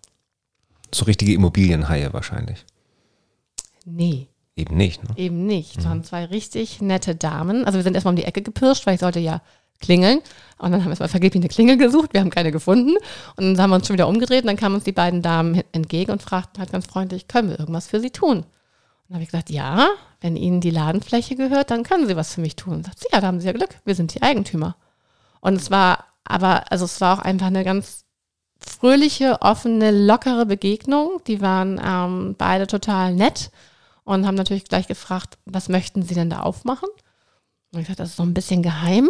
So 0.94 1.06
richtige 1.06 1.34
Immobilienhaie 1.34 2.14
wahrscheinlich. 2.14 2.66
Nee. 3.86 4.28
Eben 4.56 4.78
nicht. 4.78 5.04
Ne? 5.04 5.10
Eben 5.18 5.46
nicht. 5.46 5.78
Es 5.78 5.86
mhm. 5.86 5.90
waren 5.90 6.04
zwei 6.04 6.26
richtig 6.26 6.82
nette 6.82 7.16
Damen. 7.16 7.66
Also 7.66 7.80
wir 7.80 7.84
sind 7.84 7.96
erstmal 7.96 8.12
um 8.12 8.18
die 8.18 8.26
Ecke 8.26 8.42
gepirscht, 8.42 8.86
weil 8.86 8.96
ich 8.96 9.02
sollte 9.02 9.20
ja 9.20 9.42
klingeln. 9.80 10.20
Und 10.58 10.72
dann 10.72 10.82
haben 10.82 10.86
wir 10.86 10.92
erstmal 10.92 11.10
vergeblich 11.10 11.42
eine 11.42 11.50
Klingel 11.50 11.78
gesucht. 11.78 12.14
Wir 12.14 12.22
haben 12.22 12.30
keine 12.30 12.52
gefunden. 12.52 12.96
Und 13.36 13.54
dann 13.54 13.62
haben 13.62 13.70
wir 13.72 13.76
uns 13.78 13.88
schon 13.88 13.96
wieder 13.96 14.08
umgedreht 14.08 14.44
und 14.44 14.48
dann 14.48 14.58
kamen 14.58 14.76
uns 14.76 14.84
die 14.84 14.92
beiden 14.92 15.22
Damen 15.22 15.62
entgegen 15.72 16.12
und 16.12 16.22
fragten 16.22 16.60
halt 16.60 16.72
ganz 16.72 16.86
freundlich, 16.86 17.28
können 17.28 17.50
wir 17.50 17.60
irgendwas 17.60 17.88
für 17.88 18.00
sie 18.00 18.12
tun? 18.12 18.38
Und 18.38 18.46
dann 19.10 19.16
habe 19.16 19.24
ich 19.24 19.30
gesagt, 19.30 19.50
ja, 19.50 19.90
wenn 20.22 20.38
Ihnen 20.38 20.62
die 20.62 20.70
Ladenfläche 20.70 21.36
gehört, 21.36 21.70
dann 21.70 21.84
können 21.84 22.08
Sie 22.08 22.16
was 22.16 22.34
für 22.34 22.42
mich 22.42 22.56
tun. 22.56 22.76
Und 22.76 22.86
sagt 22.86 23.00
sie, 23.00 23.08
ja, 23.12 23.20
da 23.20 23.28
haben 23.28 23.42
Sie 23.42 23.48
ja 23.48 23.54
Glück, 23.54 23.78
wir 23.84 23.96
sind 23.96 24.14
die 24.14 24.22
Eigentümer. 24.22 24.78
Und 25.42 25.56
es 25.56 25.70
war 25.70 26.06
aber, 26.24 26.72
also 26.72 26.86
es 26.86 27.02
war 27.02 27.20
auch 27.20 27.22
einfach 27.22 27.48
eine 27.48 27.66
ganz 27.66 28.06
fröhliche, 28.58 29.42
offene, 29.42 29.92
lockere 29.92 30.46
Begegnung. 30.46 31.20
Die 31.28 31.42
waren 31.42 31.82
ähm, 31.84 32.36
beide 32.38 32.68
total 32.68 33.14
nett 33.14 33.52
und 34.04 34.26
haben 34.28 34.36
natürlich 34.36 34.66
gleich 34.66 34.88
gefragt, 34.88 35.38
was 35.46 35.70
möchten 35.70 36.04
Sie 36.04 36.16
denn 36.16 36.30
da 36.30 36.42
aufmachen? 36.42 36.90
Und 37.74 37.82
ich 37.82 37.88
sagte, 37.88 38.04
das 38.04 38.12
ist 38.12 38.20
noch 38.20 38.26
ein 38.26 38.34
bisschen 38.34 38.62
geheim. 38.62 39.10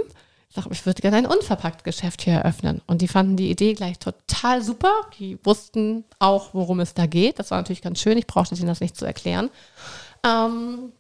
Ich 0.50 0.56
sage, 0.56 0.70
ich 0.72 0.86
würde 0.86 1.02
gerne 1.02 1.18
ein 1.18 1.26
Unverpackt-Geschäft 1.26 2.22
hier 2.22 2.34
eröffnen. 2.34 2.82
Und 2.86 3.02
die 3.02 3.08
fanden 3.08 3.38
die 3.38 3.50
Idee 3.50 3.74
gleich 3.74 3.98
total 3.98 4.62
super. 4.62 4.94
Die 5.18 5.38
wussten 5.44 6.06
auch, 6.20 6.54
worum 6.54 6.80
es 6.80 6.94
da 6.94 7.08
geht. 7.08 7.40
Das 7.40 7.52
war 7.52 7.58
natürlich 7.58 7.82
ganz 7.82 8.00
schön. 8.00 8.18
Ich 8.18 8.28
brauchte 8.28 8.56
ihnen 8.56 8.68
das 8.68 8.80
nicht 8.80 8.96
zu 8.96 9.06
erklären. 9.06 9.50
Ähm, 10.24 10.94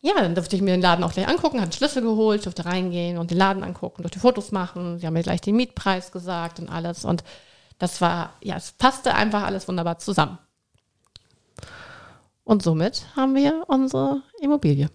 ja, 0.00 0.14
dann 0.14 0.34
durfte 0.34 0.56
ich 0.56 0.62
mir 0.62 0.72
den 0.72 0.82
Laden 0.82 1.04
auch 1.04 1.12
gleich 1.12 1.28
angucken, 1.28 1.60
hatte 1.60 1.76
Schlüssel 1.76 2.02
geholt, 2.02 2.44
durfte 2.44 2.64
reingehen 2.64 3.18
und 3.18 3.30
den 3.30 3.38
Laden 3.38 3.64
angucken, 3.64 4.02
durfte 4.02 4.20
Fotos 4.20 4.52
machen. 4.52 4.98
Sie 4.98 5.06
haben 5.06 5.14
mir 5.14 5.22
gleich 5.22 5.40
den 5.40 5.56
Mietpreis 5.56 6.12
gesagt 6.12 6.60
und 6.60 6.68
alles. 6.68 7.04
Und 7.04 7.24
das 7.78 8.00
war, 8.00 8.34
ja, 8.42 8.56
es 8.56 8.72
passte 8.72 9.14
einfach 9.14 9.44
alles 9.44 9.66
wunderbar 9.66 9.98
zusammen. 9.98 10.38
Und 12.48 12.62
somit 12.62 13.02
haben 13.14 13.34
wir 13.34 13.64
unsere 13.66 14.22
Immobilie. 14.40 14.88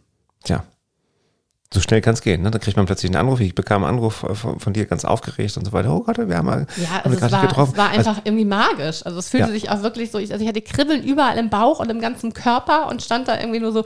Tja, 0.44 0.64
so 1.72 1.82
schnell 1.82 2.02
kann 2.02 2.16
es 2.16 2.24
gehen. 2.24 2.42
Ne? 2.42 2.50
Da 2.50 2.58
kriegt 2.58 2.78
man 2.78 2.88
plötzlich 2.88 3.12
einen 3.12 3.20
Anruf. 3.20 3.40
Ich 3.42 3.54
bekam 3.54 3.84
einen 3.84 3.94
Anruf 3.94 4.26
von, 4.34 4.60
von 4.60 4.74
dir 4.74 4.88
ganz 4.88 5.06
aufgeregt 5.06 5.56
und 5.58 5.64
so 5.64 5.72
weiter. 5.72 5.94
Oh 5.94 6.00
Gott, 6.00 6.18
wir 6.18 6.36
haben 6.36 6.48
mal 6.48 6.66
ja, 6.78 7.02
also 7.04 7.16
es, 7.16 7.32
war, 7.32 7.46
getroffen. 7.46 7.74
es 7.74 7.78
war 7.78 7.90
einfach 7.92 8.18
also, 8.18 8.22
irgendwie 8.24 8.46
magisch. 8.46 9.06
Also 9.06 9.20
es 9.20 9.30
fühlte 9.30 9.50
ja. 9.50 9.54
sich 9.54 9.70
auch 9.70 9.84
wirklich 9.84 10.10
so, 10.10 10.18
ich, 10.18 10.32
also 10.32 10.42
ich 10.44 10.50
hatte 10.50 10.64
Kribbeln 10.64 11.04
überall 11.04 11.38
im 11.38 11.52
Bauch 11.52 11.80
und 11.80 11.92
im 11.92 12.02
ganzen 12.02 12.34
Körper 12.34 12.90
und 12.90 13.04
stand 13.04 13.28
da 13.28 13.40
irgendwie 13.40 13.60
nur 13.60 13.72
so, 13.72 13.86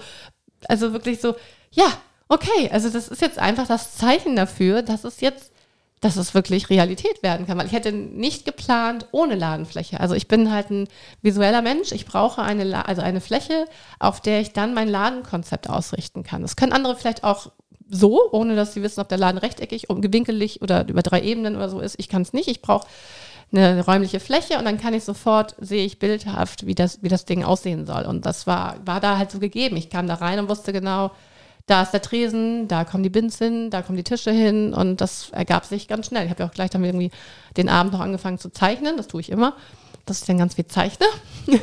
also 0.69 0.93
wirklich 0.93 1.19
so, 1.19 1.35
ja, 1.71 1.87
okay, 2.29 2.69
also 2.71 2.89
das 2.89 3.09
ist 3.09 3.21
jetzt 3.21 3.37
einfach 3.37 3.67
das 3.67 3.97
Zeichen 3.97 4.37
dafür, 4.37 4.81
dass 4.81 5.03
es 5.03 5.19
jetzt 5.19 5.51
dass 5.99 6.15
es 6.15 6.33
wirklich 6.33 6.69
Realität 6.69 7.23
werden 7.23 7.47
kann. 7.47 7.57
Weil 7.57 7.65
ich 7.65 7.71
hätte 7.71 7.91
nicht 7.91 8.45
geplant 8.45 9.07
ohne 9.11 9.35
Ladenfläche. 9.35 9.99
Also 9.99 10.13
ich 10.13 10.27
bin 10.27 10.51
halt 10.51 10.69
ein 10.69 10.87
visueller 11.21 11.61
Mensch. 11.61 11.91
Ich 11.91 12.05
brauche 12.05 12.41
eine, 12.41 12.87
also 12.87 13.01
eine 13.01 13.21
Fläche, 13.21 13.65
auf 13.99 14.21
der 14.21 14.41
ich 14.41 14.53
dann 14.53 14.73
mein 14.73 14.89
Ladenkonzept 14.89 15.69
ausrichten 15.69 16.23
kann. 16.23 16.41
Das 16.43 16.55
können 16.55 16.73
andere 16.73 16.95
vielleicht 16.95 17.23
auch 17.23 17.51
so, 17.89 18.31
ohne 18.31 18.55
dass 18.55 18.73
sie 18.73 18.83
wissen, 18.83 18.99
ob 18.99 19.09
der 19.09 19.17
Laden 19.17 19.37
rechteckig, 19.37 19.87
gewinkelig 19.87 20.61
oder 20.61 20.87
über 20.87 21.01
drei 21.01 21.21
Ebenen 21.21 21.55
oder 21.55 21.69
so 21.69 21.79
ist. 21.79 21.95
Ich 21.97 22.09
kann 22.09 22.21
es 22.21 22.33
nicht. 22.33 22.47
Ich 22.47 22.61
brauche 22.61 22.87
eine 23.51 23.83
räumliche 23.85 24.19
Fläche 24.19 24.57
und 24.57 24.65
dann 24.65 24.77
kann 24.77 24.93
ich 24.93 25.03
sofort, 25.03 25.55
sehe 25.59 25.85
ich 25.85 25.99
bildhaft, 25.99 26.65
wie 26.65 26.75
das, 26.75 27.01
wie 27.01 27.07
das 27.07 27.25
Ding 27.25 27.43
aussehen 27.43 27.85
soll. 27.85 28.03
Und 28.03 28.25
das 28.25 28.45
war, 28.45 28.75
war 28.85 28.99
da 28.99 29.17
halt 29.17 29.31
so 29.31 29.39
gegeben. 29.39 29.77
Ich 29.77 29.89
kam 29.89 30.07
da 30.07 30.15
rein 30.15 30.39
und 30.39 30.49
wusste 30.49 30.73
genau, 30.73 31.11
da 31.67 31.81
ist 31.81 31.91
der 31.91 32.01
Tresen, 32.01 32.67
da 32.67 32.85
kommen 32.85 33.03
die 33.03 33.09
Bins 33.09 33.37
hin, 33.37 33.69
da 33.69 33.81
kommen 33.81 33.97
die 33.97 34.03
Tische 34.03 34.31
hin 34.31 34.73
und 34.73 35.01
das 35.01 35.29
ergab 35.31 35.65
sich 35.65 35.87
ganz 35.87 36.07
schnell. 36.07 36.23
Ich 36.23 36.29
habe 36.31 36.43
ja 36.43 36.49
auch 36.49 36.53
gleich 36.53 36.69
dann 36.69 36.83
irgendwie 36.83 37.11
den 37.57 37.69
Abend 37.69 37.93
noch 37.93 37.99
angefangen 37.99 38.39
zu 38.39 38.49
zeichnen, 38.49 38.95
das 38.95 39.07
tue 39.07 39.19
ich 39.19 39.29
immer, 39.29 39.53
dass 40.05 40.21
ich 40.21 40.25
dann 40.25 40.37
ganz 40.37 40.55
viel 40.55 40.65
zeichne 40.65 41.05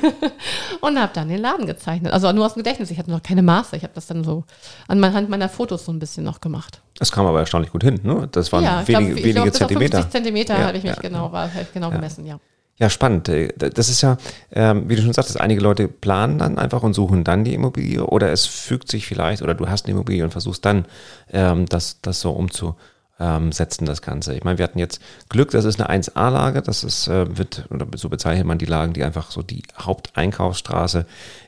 und 0.82 1.00
habe 1.00 1.12
dann 1.14 1.28
den 1.28 1.40
Laden 1.40 1.66
gezeichnet. 1.66 2.12
Also 2.12 2.30
nur 2.32 2.44
aus 2.44 2.52
dem 2.52 2.62
Gedächtnis, 2.62 2.90
ich 2.90 2.98
hatte 2.98 3.10
noch 3.10 3.22
keine 3.22 3.42
Maße, 3.42 3.76
ich 3.76 3.82
habe 3.82 3.94
das 3.94 4.06
dann 4.06 4.24
so 4.24 4.44
anhand 4.88 5.30
meiner 5.30 5.48
Fotos 5.48 5.86
so 5.86 5.92
ein 5.92 5.98
bisschen 5.98 6.22
noch 6.22 6.42
gemacht. 6.42 6.82
Das 6.98 7.10
kam 7.10 7.24
aber 7.24 7.40
erstaunlich 7.40 7.72
gut 7.72 7.82
hin, 7.82 8.00
ne? 8.02 8.28
Das 8.30 8.52
waren 8.52 8.62
ja, 8.62 8.86
wenige, 8.86 9.14
glaub, 9.14 9.24
wenige 9.24 9.32
glaub, 9.32 9.54
Zentimeter. 9.54 9.96
50 9.98 10.12
Zentimeter 10.12 10.58
ja, 10.58 10.66
habe 10.66 10.76
ich 10.76 10.84
mich 10.84 10.96
ja, 10.96 11.00
genau, 11.00 11.32
war, 11.32 11.46
ich 11.46 11.72
genau 11.72 11.90
gemessen, 11.90 12.26
ja. 12.26 12.38
Ja, 12.78 12.90
spannend. 12.90 13.28
Äh, 13.28 13.48
das 13.56 13.88
ist 13.88 14.02
ja, 14.02 14.16
ähm, 14.52 14.88
wie 14.88 14.96
du 14.96 15.02
schon 15.02 15.12
sagtest, 15.12 15.40
einige 15.40 15.60
Leute 15.60 15.86
planen 15.86 16.38
dann 16.38 16.58
einfach 16.58 16.82
und 16.82 16.94
suchen 16.94 17.22
dann 17.22 17.44
die 17.44 17.54
Immobilie 17.54 18.04
oder 18.04 18.32
es 18.32 18.46
fügt 18.46 18.90
sich 18.90 19.06
vielleicht 19.06 19.42
oder 19.42 19.54
du 19.54 19.68
hast 19.68 19.86
eine 19.86 19.92
Immobilie 19.92 20.24
und 20.24 20.32
versuchst 20.32 20.64
dann 20.64 20.86
ähm, 21.32 21.66
das, 21.66 22.00
das 22.02 22.20
so 22.20 22.32
umzusetzen, 22.32 23.86
das 23.86 24.02
Ganze. 24.02 24.34
Ich 24.34 24.42
meine, 24.42 24.58
wir 24.58 24.64
hatten 24.64 24.80
jetzt 24.80 25.00
Glück, 25.28 25.52
das 25.52 25.64
ist 25.64 25.80
eine 25.80 26.02
1A-Lage, 26.02 26.62
das 26.62 26.82
ist, 26.82 27.06
äh, 27.06 27.38
wird, 27.38 27.64
oder 27.70 27.86
so 27.94 28.08
bezeichnet 28.08 28.44
man 28.44 28.58
die 28.58 28.66
Lagen, 28.66 28.92
die 28.92 29.04
einfach 29.04 29.30
so 29.30 29.42
die 29.42 29.62
Haupteinkaufsstraße 29.78 31.06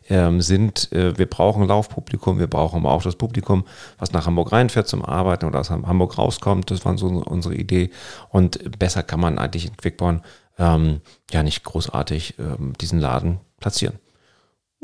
ähm, 0.08 0.40
sind. 0.40 0.92
Äh, 0.92 1.18
wir 1.18 1.26
brauchen 1.26 1.66
Laufpublikum, 1.66 2.38
wir 2.38 2.46
brauchen 2.46 2.86
auch 2.86 3.02
das 3.02 3.16
Publikum, 3.16 3.64
was 3.98 4.12
nach 4.12 4.26
Hamburg 4.26 4.52
reinfährt 4.52 4.86
zum 4.86 5.04
Arbeiten 5.04 5.46
oder 5.46 5.58
aus 5.58 5.70
Hamburg 5.70 6.18
rauskommt. 6.18 6.70
Das 6.70 6.84
war 6.84 6.96
so 6.96 7.08
unsere 7.08 7.56
Idee. 7.56 7.90
Und 8.28 8.78
besser 8.78 9.02
kann 9.02 9.18
man 9.18 9.40
eigentlich 9.40 9.66
in 9.66 9.76
Quickborn 9.76 10.22
ähm, 10.58 11.00
ja 11.30 11.42
nicht 11.42 11.64
großartig 11.64 12.38
ähm, 12.38 12.72
diesen 12.80 13.00
Laden 13.00 13.40
platzieren. 13.58 13.98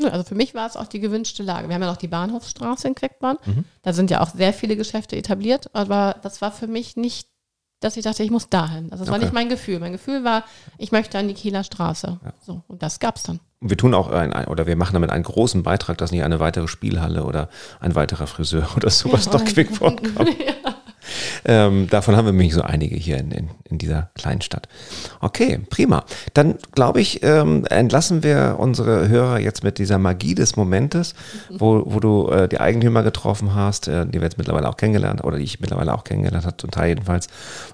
Also 0.01 0.23
für 0.23 0.35
mich 0.35 0.55
war 0.55 0.67
es 0.67 0.75
auch 0.75 0.87
die 0.87 0.99
gewünschte 0.99 1.43
Lage. 1.43 1.67
Wir 1.67 1.75
haben 1.75 1.81
ja 1.81 1.89
noch 1.89 1.97
die 1.97 2.07
Bahnhofsstraße 2.07 2.87
in 2.87 2.95
Queckborn. 2.95 3.37
Mhm. 3.45 3.65
Da 3.83 3.93
sind 3.93 4.09
ja 4.11 4.21
auch 4.21 4.29
sehr 4.29 4.53
viele 4.53 4.75
Geschäfte 4.75 5.15
etabliert, 5.15 5.69
aber 5.73 6.17
das 6.23 6.41
war 6.41 6.51
für 6.51 6.67
mich 6.67 6.97
nicht, 6.97 7.27
dass 7.79 7.95
ich 7.95 8.03
dachte, 8.03 8.23
ich 8.23 8.31
muss 8.31 8.49
dahin. 8.49 8.91
Also 8.91 9.03
das 9.03 9.09
okay. 9.09 9.11
war 9.11 9.19
nicht 9.19 9.33
mein 9.33 9.49
Gefühl. 9.49 9.79
Mein 9.79 9.91
Gefühl 9.91 10.23
war, 10.23 10.43
ich 10.77 10.91
möchte 10.91 11.17
an 11.19 11.27
die 11.27 11.33
Kieler 11.33 11.63
Straße. 11.63 12.19
Ja. 12.23 12.33
So, 12.41 12.63
und 12.67 12.81
das 12.81 12.99
gab 12.99 13.17
es 13.17 13.23
dann. 13.23 13.39
wir 13.61 13.77
tun 13.77 13.93
auch 13.93 14.09
ein, 14.09 14.33
oder 14.47 14.65
wir 14.65 14.75
machen 14.75 14.93
damit 14.93 15.11
einen 15.11 15.23
großen 15.23 15.63
Beitrag, 15.63 15.97
dass 15.99 16.11
nicht 16.11 16.23
eine 16.23 16.39
weitere 16.39 16.67
Spielhalle 16.67 17.23
oder 17.23 17.49
ein 17.79 17.93
weiterer 17.93 18.27
Friseur 18.27 18.67
oder 18.75 18.89
sowas 18.89 19.25
ja, 19.25 19.33
nach 19.33 19.45
Quickborn 19.45 19.97
kommt. 20.15 20.39
ja. 20.39 20.62
Ähm, 21.45 21.87
davon 21.89 22.15
haben 22.15 22.25
wir 22.25 22.31
nämlich 22.31 22.53
so 22.53 22.61
einige 22.61 22.95
hier 22.95 23.17
in, 23.17 23.31
in, 23.31 23.49
in 23.69 23.77
dieser 23.77 24.09
kleinen 24.15 24.41
Stadt. 24.41 24.67
Okay, 25.19 25.59
prima. 25.69 26.05
Dann 26.33 26.55
glaube 26.73 27.01
ich, 27.01 27.23
ähm, 27.23 27.65
entlassen 27.65 28.23
wir 28.23 28.55
unsere 28.59 29.09
Hörer 29.09 29.39
jetzt 29.39 29.63
mit 29.63 29.77
dieser 29.77 29.97
Magie 29.97 30.35
des 30.35 30.55
Momentes, 30.55 31.15
wo, 31.49 31.83
wo 31.85 31.99
du 31.99 32.29
äh, 32.29 32.47
die 32.47 32.59
Eigentümer 32.59 33.03
getroffen 33.03 33.55
hast, 33.55 33.87
äh, 33.87 34.05
die 34.05 34.13
wir 34.13 34.23
jetzt 34.23 34.37
mittlerweile 34.37 34.69
auch 34.69 34.77
kennengelernt 34.77 35.23
oder 35.23 35.37
die 35.37 35.43
ich 35.43 35.59
mittlerweile 35.59 35.93
auch 35.93 36.03
kennengelernt 36.03 36.45
habe, 36.45 36.57
zum 36.57 36.71
Teil 36.71 36.89
jedenfalls. 36.89 37.27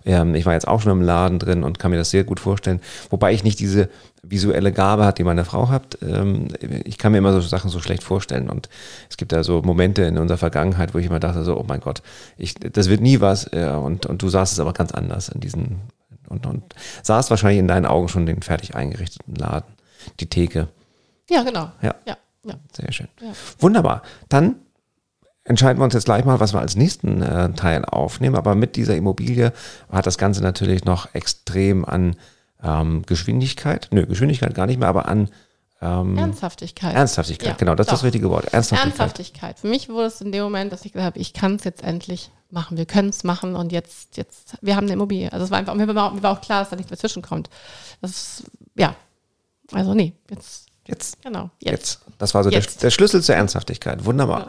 Ähm, 0.05 0.35
ich 0.35 0.45
war 0.45 0.53
jetzt 0.53 0.67
auch 0.67 0.81
schon 0.81 0.91
im 0.91 1.01
Laden 1.01 1.39
drin 1.39 1.63
und 1.63 1.79
kann 1.79 1.91
mir 1.91 1.97
das 1.97 2.09
sehr 2.09 2.23
gut 2.23 2.39
vorstellen, 2.39 2.79
wobei 3.09 3.33
ich 3.33 3.43
nicht 3.43 3.59
diese 3.59 3.89
visuelle 4.21 4.71
Gabe 4.71 5.05
hat, 5.05 5.17
die 5.17 5.23
meine 5.23 5.45
Frau 5.45 5.69
hat. 5.69 5.97
Ähm, 6.01 6.47
ich 6.61 6.97
kann 6.97 7.11
mir 7.11 7.19
immer 7.19 7.33
so 7.33 7.41
Sachen 7.41 7.69
so 7.69 7.79
schlecht 7.79 8.03
vorstellen 8.03 8.49
und 8.49 8.69
es 9.09 9.17
gibt 9.17 9.31
da 9.31 9.43
so 9.43 9.61
Momente 9.61 10.03
in 10.03 10.17
unserer 10.17 10.37
Vergangenheit, 10.37 10.93
wo 10.93 10.97
ich 10.97 11.05
immer 11.05 11.19
dachte 11.19 11.43
so, 11.43 11.57
oh 11.57 11.65
mein 11.67 11.79
Gott, 11.79 12.01
ich, 12.37 12.55
das 12.55 12.89
wird 12.89 13.01
nie 13.01 13.21
was 13.21 13.45
und, 13.47 14.05
und 14.05 14.21
du 14.21 14.29
sahst 14.29 14.53
es 14.53 14.59
aber 14.59 14.73
ganz 14.73 14.91
anders 14.91 15.29
in 15.29 15.41
diesen 15.41 15.81
und, 16.29 16.45
und 16.45 16.75
sahst 17.01 17.29
wahrscheinlich 17.29 17.59
in 17.59 17.67
deinen 17.67 17.85
Augen 17.85 18.07
schon 18.07 18.25
den 18.25 18.41
fertig 18.41 18.75
eingerichteten 18.75 19.35
Laden, 19.35 19.73
die 20.19 20.27
Theke. 20.27 20.67
Ja, 21.29 21.43
genau. 21.43 21.71
Ja. 21.81 21.95
Ja, 22.05 22.17
ja. 22.43 22.53
Sehr 22.71 22.91
schön. 22.91 23.07
Ja. 23.21 23.31
Wunderbar. 23.59 24.03
Dann 24.29 24.55
entscheiden 25.43 25.79
wir 25.79 25.83
uns 25.83 25.93
jetzt 25.93 26.05
gleich 26.05 26.25
mal, 26.25 26.39
was 26.39 26.53
wir 26.53 26.59
als 26.59 26.75
nächsten 26.75 27.21
äh, 27.21 27.51
Teil 27.53 27.85
aufnehmen. 27.85 28.35
Aber 28.35 28.55
mit 28.55 28.75
dieser 28.75 28.95
Immobilie 28.95 29.51
hat 29.91 30.05
das 30.05 30.17
Ganze 30.17 30.41
natürlich 30.41 30.85
noch 30.85 31.13
extrem 31.13 31.85
an 31.85 32.15
ähm, 32.63 33.03
Geschwindigkeit, 33.05 33.87
nö, 33.91 34.05
Geschwindigkeit 34.05 34.53
gar 34.53 34.65
nicht 34.65 34.79
mehr, 34.79 34.87
aber 34.89 35.07
an 35.07 35.29
ähm, 35.81 36.17
Ernsthaftigkeit. 36.17 36.93
Ernsthaftigkeit, 36.93 37.47
Ja, 37.47 37.55
genau, 37.55 37.75
das 37.75 37.87
ist 37.87 37.91
das 37.91 37.99
doch. 37.99 38.05
richtige 38.05 38.29
Wort. 38.29 38.53
Ernsthaftigkeit. 38.53 38.99
Ernsthaftigkeit. 38.99 39.59
Für 39.59 39.67
mich 39.67 39.87
wurde 39.89 40.07
es 40.07 40.19
in 40.19 40.31
dem 40.31 40.43
Moment, 40.43 40.73
dass 40.73 40.83
ich 40.83 40.91
gesagt 40.91 41.05
habe, 41.13 41.19
ich 41.19 41.33
kann 41.33 41.55
es 41.55 41.63
jetzt 41.63 41.83
endlich 41.83 42.31
machen, 42.51 42.77
wir 42.77 42.85
können 42.85 43.09
es 43.09 43.23
machen 43.23 43.55
und 43.55 43.71
jetzt, 43.71 44.17
jetzt, 44.17 44.57
wir 44.61 44.75
haben 44.75 44.85
eine 44.85 44.93
Immobilie. 44.93 45.31
Also 45.31 45.45
es 45.45 45.51
war 45.51 45.59
einfach, 45.59 45.75
mir 45.75 45.87
war, 45.95 46.11
mir 46.11 46.23
war 46.23 46.31
auch 46.31 46.41
klar, 46.41 46.61
dass 46.61 46.69
da 46.69 46.75
nichts 46.75 46.89
mehr 46.89 46.97
zwischenkommt. 46.99 47.49
Das 48.01 48.11
ist, 48.11 48.43
ja, 48.75 48.95
also 49.71 49.93
nee, 49.93 50.13
jetzt, 50.29 50.68
Jetzt. 50.89 51.21
genau, 51.21 51.49
Jetzt. 51.59 51.71
jetzt. 51.71 51.99
Das 52.17 52.33
war 52.33 52.43
so 52.43 52.49
der, 52.49 52.61
der 52.61 52.89
Schlüssel 52.89 53.21
zur 53.21 53.35
Ernsthaftigkeit. 53.35 54.03
Wunderbar. 54.05 54.47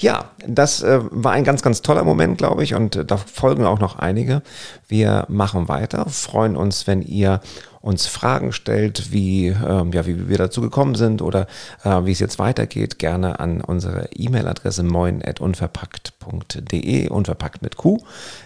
Ja, 0.00 0.30
das 0.46 0.82
äh, 0.82 1.00
war 1.10 1.32
ein 1.32 1.44
ganz, 1.44 1.62
ganz 1.62 1.82
toller 1.82 2.02
Moment, 2.02 2.38
glaube 2.38 2.64
ich. 2.64 2.74
Und 2.74 2.96
äh, 2.96 3.04
da 3.04 3.16
folgen 3.16 3.64
auch 3.64 3.78
noch 3.78 3.96
einige. 3.98 4.42
Wir 4.88 5.24
machen 5.28 5.68
weiter, 5.68 6.06
freuen 6.08 6.56
uns, 6.56 6.88
wenn 6.88 7.02
ihr 7.02 7.40
uns 7.80 8.06
Fragen 8.06 8.52
stellt, 8.52 9.12
wie, 9.12 9.48
ähm, 9.48 9.92
ja, 9.92 10.06
wie 10.06 10.28
wir 10.28 10.38
dazu 10.38 10.60
gekommen 10.60 10.94
sind 10.94 11.20
oder 11.20 11.48
äh, 11.84 12.04
wie 12.04 12.12
es 12.12 12.20
jetzt 12.20 12.38
weitergeht, 12.38 12.98
gerne 12.98 13.40
an 13.40 13.60
unsere 13.60 14.08
E-Mail-Adresse 14.12 14.84
moin.unverpackt.de, 14.84 17.08
unverpackt 17.08 17.62
mit 17.62 17.76
Q. 17.76 17.98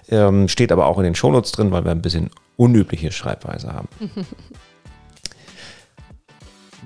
Ähm, 0.08 0.48
steht 0.48 0.72
aber 0.72 0.86
auch 0.86 0.98
in 0.98 1.04
den 1.04 1.14
Shownotes 1.14 1.52
drin, 1.52 1.70
weil 1.70 1.84
wir 1.84 1.92
ein 1.92 2.02
bisschen 2.02 2.30
unübliche 2.56 3.12
Schreibweise 3.12 3.72
haben. 3.72 3.88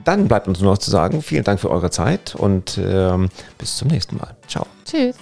Dann 0.04 0.28
bleibt 0.28 0.48
uns 0.48 0.60
nur 0.60 0.72
noch 0.72 0.78
zu 0.78 0.90
sagen, 0.90 1.22
vielen 1.22 1.44
Dank 1.44 1.60
für 1.60 1.70
eure 1.70 1.90
Zeit 1.90 2.34
und 2.34 2.78
ähm, 2.82 3.28
bis 3.58 3.76
zum 3.76 3.88
nächsten 3.88 4.16
Mal. 4.16 4.36
Ciao. 4.48 4.66
Tschüss. 4.84 5.16